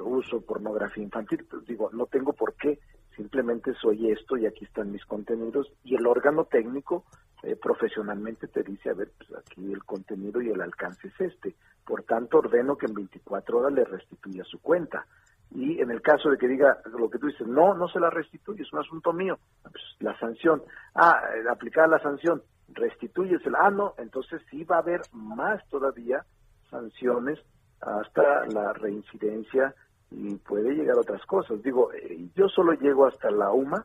[0.04, 2.78] uso pornografía infantil, pues digo, no tengo por qué,
[3.16, 5.70] simplemente soy esto y aquí están mis contenidos.
[5.84, 7.04] Y el órgano técnico
[7.42, 11.54] eh, profesionalmente te dice, a ver, pues aquí el contenido y el alcance es este,
[11.84, 15.06] por tanto ordeno que en 24 horas le restituya su cuenta.
[15.50, 18.10] Y en el caso de que diga lo que tú dices, no, no se la
[18.10, 20.62] restituye, es un asunto mío, pues la sanción,
[20.94, 26.24] ah, eh, aplicar la sanción, restitúyesela, ah, no, entonces sí va a haber más todavía
[26.70, 27.38] sanciones
[27.80, 29.74] hasta la reincidencia
[30.10, 31.62] y puede llegar a otras cosas.
[31.62, 33.84] Digo, eh, yo solo llego hasta la UMA,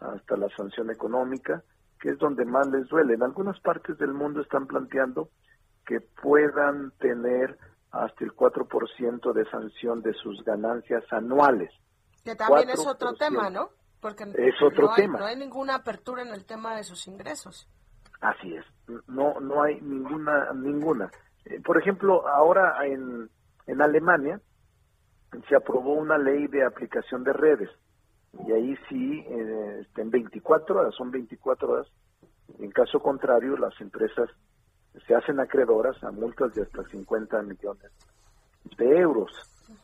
[0.00, 1.62] hasta la sanción económica,
[2.00, 3.14] que es donde más les duele.
[3.14, 5.30] En algunas partes del mundo están planteando
[5.84, 7.58] que puedan tener
[7.90, 11.70] hasta el 4% de sanción de sus ganancias anuales.
[12.24, 13.70] Que también es otro tema, ¿no?
[14.00, 15.18] Porque es otro no tema.
[15.18, 17.68] no hay ninguna apertura en el tema de sus ingresos.
[18.20, 18.64] Así es.
[19.06, 21.10] No, no hay ninguna, ninguna.
[21.46, 23.28] Eh, por ejemplo, ahora en,
[23.66, 24.40] en Alemania
[25.48, 27.70] se aprobó una ley de aplicación de redes
[28.46, 31.86] y ahí sí, eh, este, en 24 horas, son 24 horas,
[32.58, 34.28] en caso contrario, las empresas
[35.06, 37.92] se hacen acreedoras a multas de hasta 50 millones
[38.76, 39.30] de euros.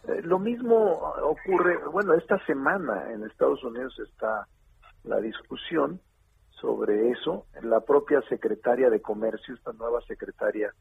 [0.08, 0.76] Eh, lo mismo
[1.22, 4.46] ocurre, bueno, esta semana en Estados Unidos está
[5.04, 6.00] la discusión
[6.50, 7.46] sobre eso.
[7.62, 10.72] La propia secretaria de Comercio, esta nueva secretaria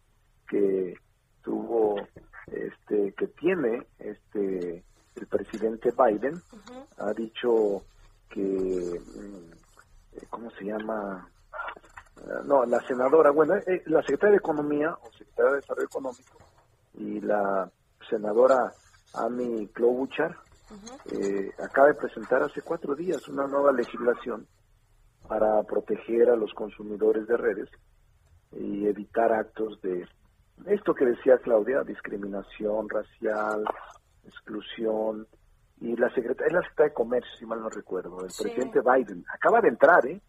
[0.51, 0.97] que
[1.41, 1.95] tuvo,
[2.47, 4.83] este, que tiene este
[5.15, 6.41] el presidente Biden,
[6.97, 7.83] ha dicho
[8.29, 11.29] que, mm, ¿cómo se llama?
[12.17, 16.39] Ah, no, la senadora, bueno, eh, la secretaria de Economía o secretaria de Desarrollo Económico
[16.93, 17.71] y la
[18.09, 18.75] senadora
[19.13, 20.37] Amy Klobuchar
[21.05, 24.47] eh, acaba de presentar hace cuatro días una nueva legislación
[25.27, 27.69] para proteger a los consumidores de redes
[28.53, 30.07] y evitar actos de
[30.65, 33.63] esto que decía Claudia, discriminación racial,
[34.25, 35.27] exclusión,
[35.79, 39.25] y la secretaria, es la secretaria de Comercio, si mal no recuerdo, el presidente Biden,
[39.33, 40.21] acaba de entrar, ¿eh?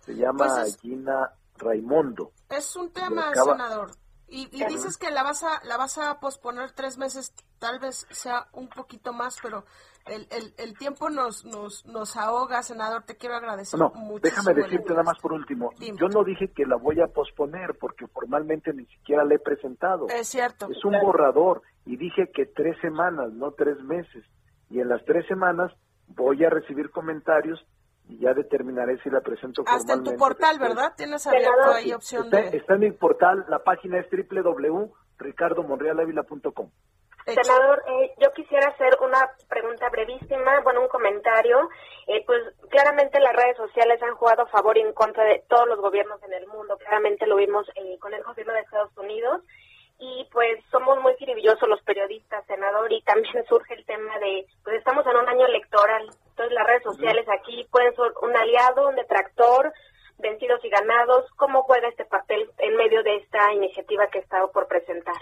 [0.00, 2.32] Se llama pues Gina Raimondo.
[2.48, 3.90] Es un tema, senador.
[4.34, 8.46] Y, dices que la vas a la vas a posponer tres meses, tal vez sea
[8.54, 9.66] un poquito más, pero
[10.06, 13.02] el, el, el tiempo nos, nos nos ahoga, senador.
[13.02, 15.70] Te quiero agradecer no, Déjame decirte nada más por último.
[15.78, 20.08] Yo no dije que la voy a posponer porque formalmente ni siquiera la he presentado.
[20.08, 20.70] Es cierto.
[20.70, 24.24] Es un borrador y dije que tres semanas, no tres meses.
[24.70, 25.72] Y en las tres semanas
[26.08, 27.62] voy a recibir comentarios
[28.08, 30.94] y ya determinaré si la presento Hasta en tu portal, ¿verdad?
[30.96, 32.56] Tienes abierto ahí opción está, de...
[32.56, 36.70] Está en mi portal, la página es www.ricardomonrealavila.com.
[37.24, 41.68] Senador, eh, yo quisiera hacer una pregunta brevísima, bueno, un comentario.
[42.08, 45.68] Eh, pues claramente las redes sociales han jugado a favor y en contra de todos
[45.68, 46.76] los gobiernos en el mundo.
[46.78, 49.42] Claramente lo vimos eh, con el gobierno de Estados Unidos
[49.98, 54.78] y pues somos muy ciribillosos los periodistas, senador, y también surge el tema de, pues
[54.78, 58.96] estamos en un año electoral, entonces las redes sociales aquí pueden ser un aliado, un
[58.96, 59.72] detractor,
[60.18, 64.50] vencidos y ganados, ¿cómo juega este papel en medio de esta iniciativa que he estado
[64.50, 65.20] por presentar?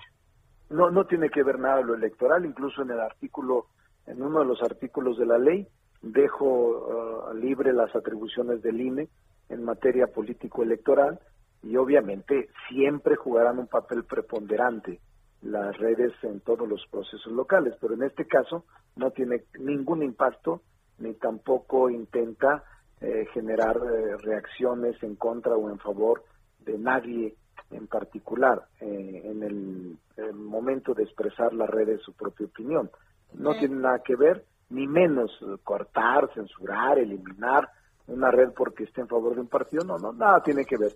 [0.68, 3.66] No, no tiene que ver nada lo electoral, incluso en el artículo,
[4.06, 5.66] en uno de los artículos de la ley,
[6.00, 9.08] dejo uh, libre las atribuciones del INE
[9.48, 11.18] en materia político-electoral
[11.62, 15.00] y obviamente siempre jugarán un papel preponderante
[15.42, 20.62] las redes en todos los procesos locales, pero en este caso no tiene ningún impacto
[21.00, 22.64] ni tampoco intenta
[23.00, 26.24] eh, generar eh, reacciones en contra o en favor
[26.60, 27.34] de nadie
[27.70, 29.98] en particular eh, en el,
[30.34, 32.90] momento de expresar la red de su propia opinión.
[33.32, 35.30] No tiene nada que ver, ni menos
[35.64, 37.70] cortar, censurar, eliminar
[38.06, 40.94] una red porque esté en favor de un partido, no, no, nada tiene que ver.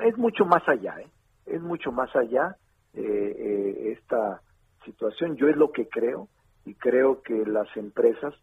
[0.00, 1.08] Es mucho más allá, ¿eh?
[1.46, 2.56] es mucho más allá
[2.94, 4.40] eh, eh, esta
[4.84, 5.36] situación.
[5.36, 6.28] Yo es lo que creo
[6.64, 8.34] y creo que las empresas,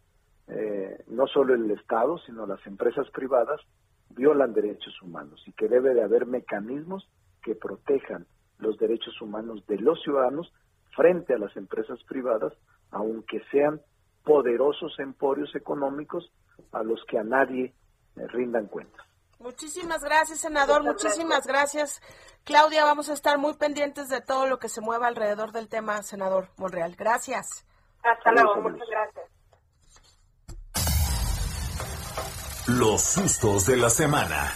[0.54, 3.60] eh, no solo el Estado, sino las empresas privadas,
[4.10, 7.08] violan derechos humanos y que debe de haber mecanismos
[7.42, 8.26] que protejan
[8.58, 10.52] los derechos humanos de los ciudadanos
[10.94, 12.52] frente a las empresas privadas,
[12.90, 13.80] aunque sean
[14.24, 16.30] poderosos emporios económicos
[16.72, 17.72] a los que a nadie
[18.14, 19.06] rindan cuentas.
[19.38, 20.84] Muchísimas gracias, senador.
[20.84, 22.00] Muchísimas gracias.
[22.44, 26.02] Claudia, vamos a estar muy pendientes de todo lo que se mueva alrededor del tema,
[26.02, 26.94] senador Monreal.
[26.94, 27.66] Gracias.
[28.04, 29.31] Hasta luego, muchas gracias.
[32.78, 34.50] Los sustos de la semana.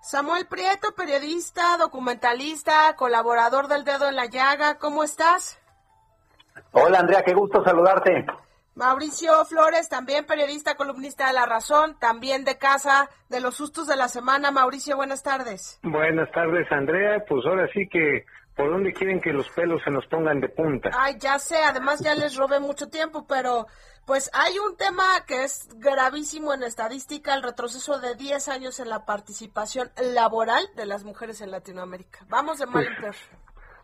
[0.00, 5.60] Samuel Prieto, periodista, documentalista, colaborador del Dedo en la Llaga, ¿cómo estás?
[6.72, 8.24] Hola Andrea, qué gusto saludarte.
[8.74, 13.96] Mauricio Flores, también periodista, columnista de La Razón, también de casa de los sustos de
[13.96, 14.50] la semana.
[14.50, 15.78] Mauricio, buenas tardes.
[15.82, 17.22] Buenas tardes, Andrea.
[17.28, 18.24] Pues ahora sí que,
[18.58, 20.90] ¿por dónde quieren que los pelos se nos pongan de punta?
[20.92, 23.68] Ay, ya sé, además ya les robé mucho tiempo, pero
[24.04, 28.88] pues hay un tema que es gravísimo en estadística, el retroceso de 10 años en
[28.88, 32.18] la participación laboral de las mujeres en Latinoamérica.
[32.28, 33.14] Vamos de mal en peor.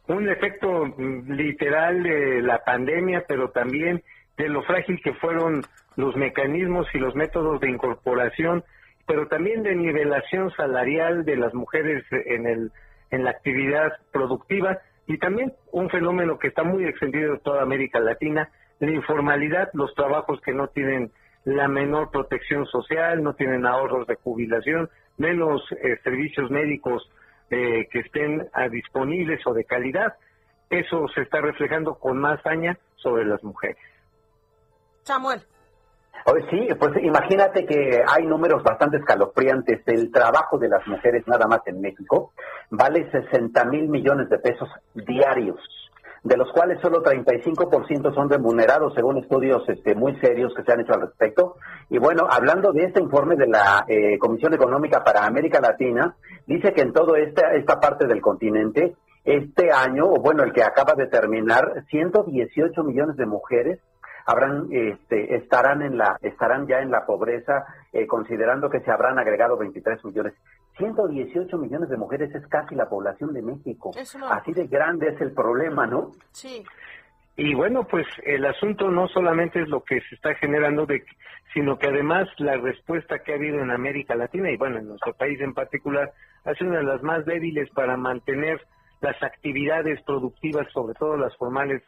[0.08, 4.02] Un efecto mm, literal de la pandemia, pero también
[4.36, 5.62] de lo frágil que fueron
[5.94, 8.64] los mecanismos y los métodos de incorporación,
[9.06, 12.72] pero también de nivelación salarial de las mujeres en, el,
[13.14, 18.00] en la actividad productiva y también un fenómeno que está muy extendido en toda América
[18.00, 18.50] Latina,
[18.80, 21.12] la informalidad, los trabajos que no tienen
[21.44, 24.88] la menor protección social, no tienen ahorros de jubilación,
[25.18, 27.08] menos eh, servicios médicos
[27.50, 30.14] eh, que estén a disponibles o de calidad.
[30.70, 33.76] Eso se está reflejando con más daña sobre las mujeres.
[35.02, 35.40] Samuel.
[36.50, 39.82] Sí, pues imagínate que hay números bastante escalofriantes.
[39.86, 42.32] El trabajo de las mujeres nada más en México
[42.70, 45.58] vale 60 mil millones de pesos diarios,
[46.22, 50.80] de los cuales solo 35% son remunerados según estudios este, muy serios que se han
[50.80, 51.56] hecho al respecto.
[51.90, 56.16] Y bueno, hablando de este informe de la eh, Comisión Económica para América Latina,
[56.46, 58.94] dice que en toda esta, esta parte del continente,
[59.24, 63.80] este año, o bueno, el que acaba de terminar, 118 millones de mujeres
[64.26, 69.18] habrán este, estarán en la estarán ya en la pobreza eh, considerando que se habrán
[69.18, 70.34] agregado 23 millones.
[70.78, 73.92] 118 millones de mujeres es casi la población de México.
[74.30, 76.64] Así de grande es el problema no sí.
[77.36, 81.04] Y bueno, pues el asunto no solamente es lo que se está generando, de,
[81.52, 85.14] sino que además la respuesta que ha habido en América Latina y bueno, en nuestro
[85.14, 86.12] país en particular,
[86.44, 88.60] ha sido una de las más débiles para mantener
[89.00, 91.82] las actividades productivas, sobre todo las formales,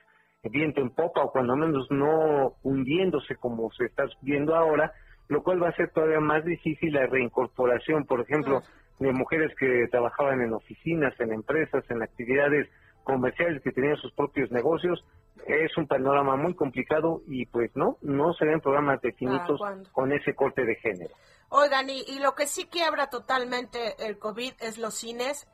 [0.45, 4.93] viento en popa o cuando menos no hundiéndose como se está viendo ahora,
[5.29, 8.63] lo cual va a ser todavía más difícil la reincorporación, por ejemplo,
[8.99, 12.69] de mujeres que trabajaban en oficinas, en empresas, en actividades
[13.05, 15.05] comerciales que tenían sus propios negocios.
[15.47, 19.61] Es un panorama muy complicado y pues no, no se ven programas definidos
[19.93, 21.15] con ese corte de género.
[21.49, 25.47] Oigan, y, y lo que sí quiebra totalmente el COVID es los cines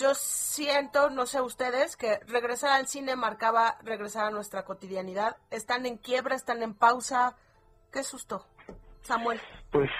[0.00, 5.36] yo siento, no sé ustedes, que regresar al cine marcaba regresar a nuestra cotidianidad.
[5.50, 7.36] Están en quiebra, están en pausa.
[7.92, 8.46] Qué susto,
[9.02, 9.40] Samuel.
[9.70, 9.90] Pues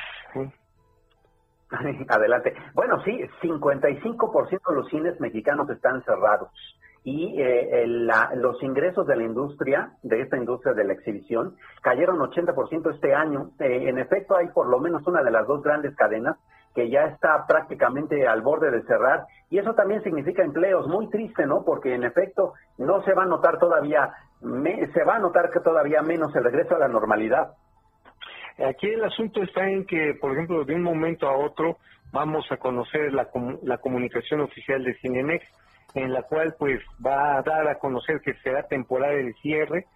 [2.09, 2.55] Adelante.
[2.75, 6.51] Bueno, sí, 55% de los cines mexicanos están cerrados
[7.05, 12.95] y eh, los ingresos de la industria, de esta industria de la exhibición, cayeron 80%
[12.95, 13.53] este año.
[13.59, 16.37] Eh, en efecto, hay por lo menos una de las dos grandes cadenas
[16.75, 21.47] que ya está prácticamente al borde de cerrar y eso también significa empleos, muy triste,
[21.47, 21.65] ¿no?
[21.65, 24.11] Porque en efecto no se va a notar todavía,
[24.41, 27.55] se va a notar que todavía menos el regreso a la normalidad.
[28.65, 31.79] Aquí el asunto está en que, por ejemplo, de un momento a otro
[32.13, 33.29] vamos a conocer la,
[33.63, 35.45] la comunicación oficial de Cinemex,
[35.95, 39.87] en la cual pues va a dar a conocer que será temporal el cierre.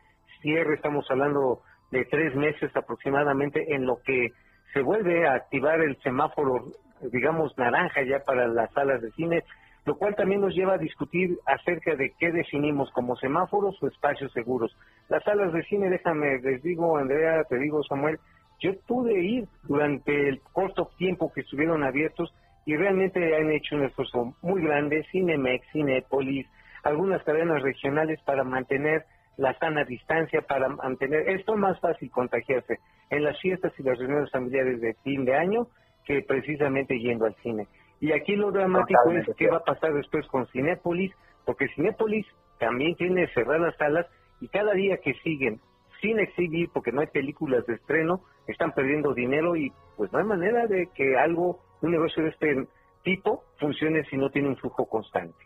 [0.40, 1.60] Cierre, estamos hablando
[1.90, 4.30] de tres meses aproximadamente, en lo que
[4.74, 6.64] se vuelve a activar el semáforo,
[7.12, 9.44] digamos, naranja ya para las salas de cine,
[9.86, 14.32] lo cual también nos lleva a discutir acerca de qué definimos como semáforos o espacios
[14.32, 14.76] seguros.
[15.08, 18.18] Las salas de cine, déjame, les digo, Andrea, te digo, Samuel,
[18.60, 22.34] yo pude ir durante el corto tiempo que estuvieron abiertos
[22.66, 26.48] y realmente han hecho un esfuerzo muy grande, Cinemex, Cinepolis,
[26.82, 29.04] algunas cadenas regionales para mantener
[29.36, 32.78] la sana distancia para mantener, esto más fácil contagiarse
[33.10, 35.66] en las fiestas y las reuniones familiares de fin de año
[36.04, 37.66] que precisamente yendo al cine.
[38.00, 41.12] Y aquí lo dramático es qué va a pasar después con Cinépolis,
[41.44, 42.26] porque Cinépolis
[42.58, 44.06] también tiene cerradas salas
[44.40, 45.60] y cada día que siguen
[46.00, 50.24] sin exhibir porque no hay películas de estreno, están perdiendo dinero y pues no hay
[50.24, 52.66] manera de que algo, un negocio de este
[53.02, 55.38] tipo funcione si no tiene un flujo constante.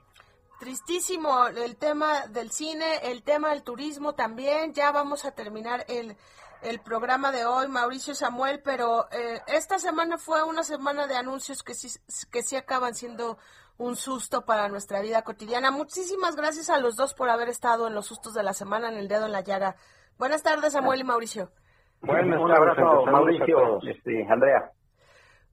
[0.58, 4.74] Tristísimo el tema del cine, el tema del turismo también.
[4.74, 6.16] Ya vamos a terminar el,
[6.62, 11.62] el programa de hoy, Mauricio Samuel, pero eh, esta semana fue una semana de anuncios
[11.62, 11.88] que sí,
[12.32, 13.38] que sí acaban siendo
[13.76, 15.70] un susto para nuestra vida cotidiana.
[15.70, 18.96] Muchísimas gracias a los dos por haber estado en los sustos de la semana en
[18.96, 19.76] el dedo en la llaga.
[20.18, 21.52] Buenas tardes, Samuel y Mauricio.
[22.00, 24.72] Bueno, un abrazo, Mauricio, este, Andrea.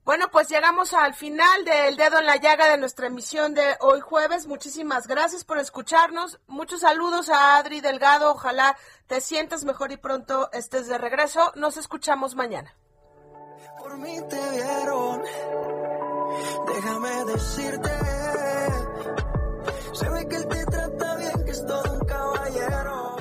[0.06, 4.02] Bueno, pues llegamos al final del dedo en la llaga de nuestra emisión de hoy
[4.02, 4.46] jueves.
[4.46, 6.40] Muchísimas gracias por escucharnos.
[6.46, 8.32] Muchos saludos a Adri Delgado.
[8.32, 8.78] Ojalá
[9.08, 11.52] te sientas mejor y pronto estés de regreso.
[11.56, 12.76] Nos escuchamos mañana.
[13.80, 15.24] Por mí te vieron.
[16.68, 17.90] Déjame decirte.
[19.92, 23.16] Se ve que él te trata bien, que es todo un caballero.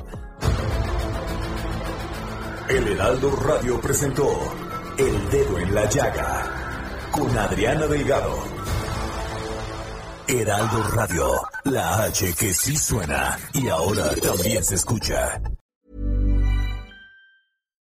[2.69, 4.29] El Heraldo Radio presentó
[4.99, 6.64] El Dedo en la Llaga
[7.15, 8.43] con Adriana Delgado.
[10.27, 11.27] Heraldo Radio,
[11.65, 15.41] la H que sí suena y ahora también se escucha.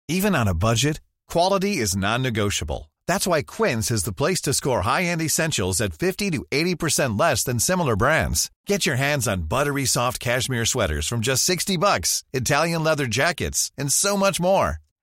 [0.09, 2.91] Even on a budget, quality is non-negotiable.
[3.09, 7.43] That's why Quince is the place to score high-end essentials at 50 to 80% less
[7.43, 8.51] than similar brands.
[8.67, 13.73] Get your hands on buttery soft cashmere sweaters from just 60 bucks, Italian leather jackets,
[13.77, 14.79] and so much more.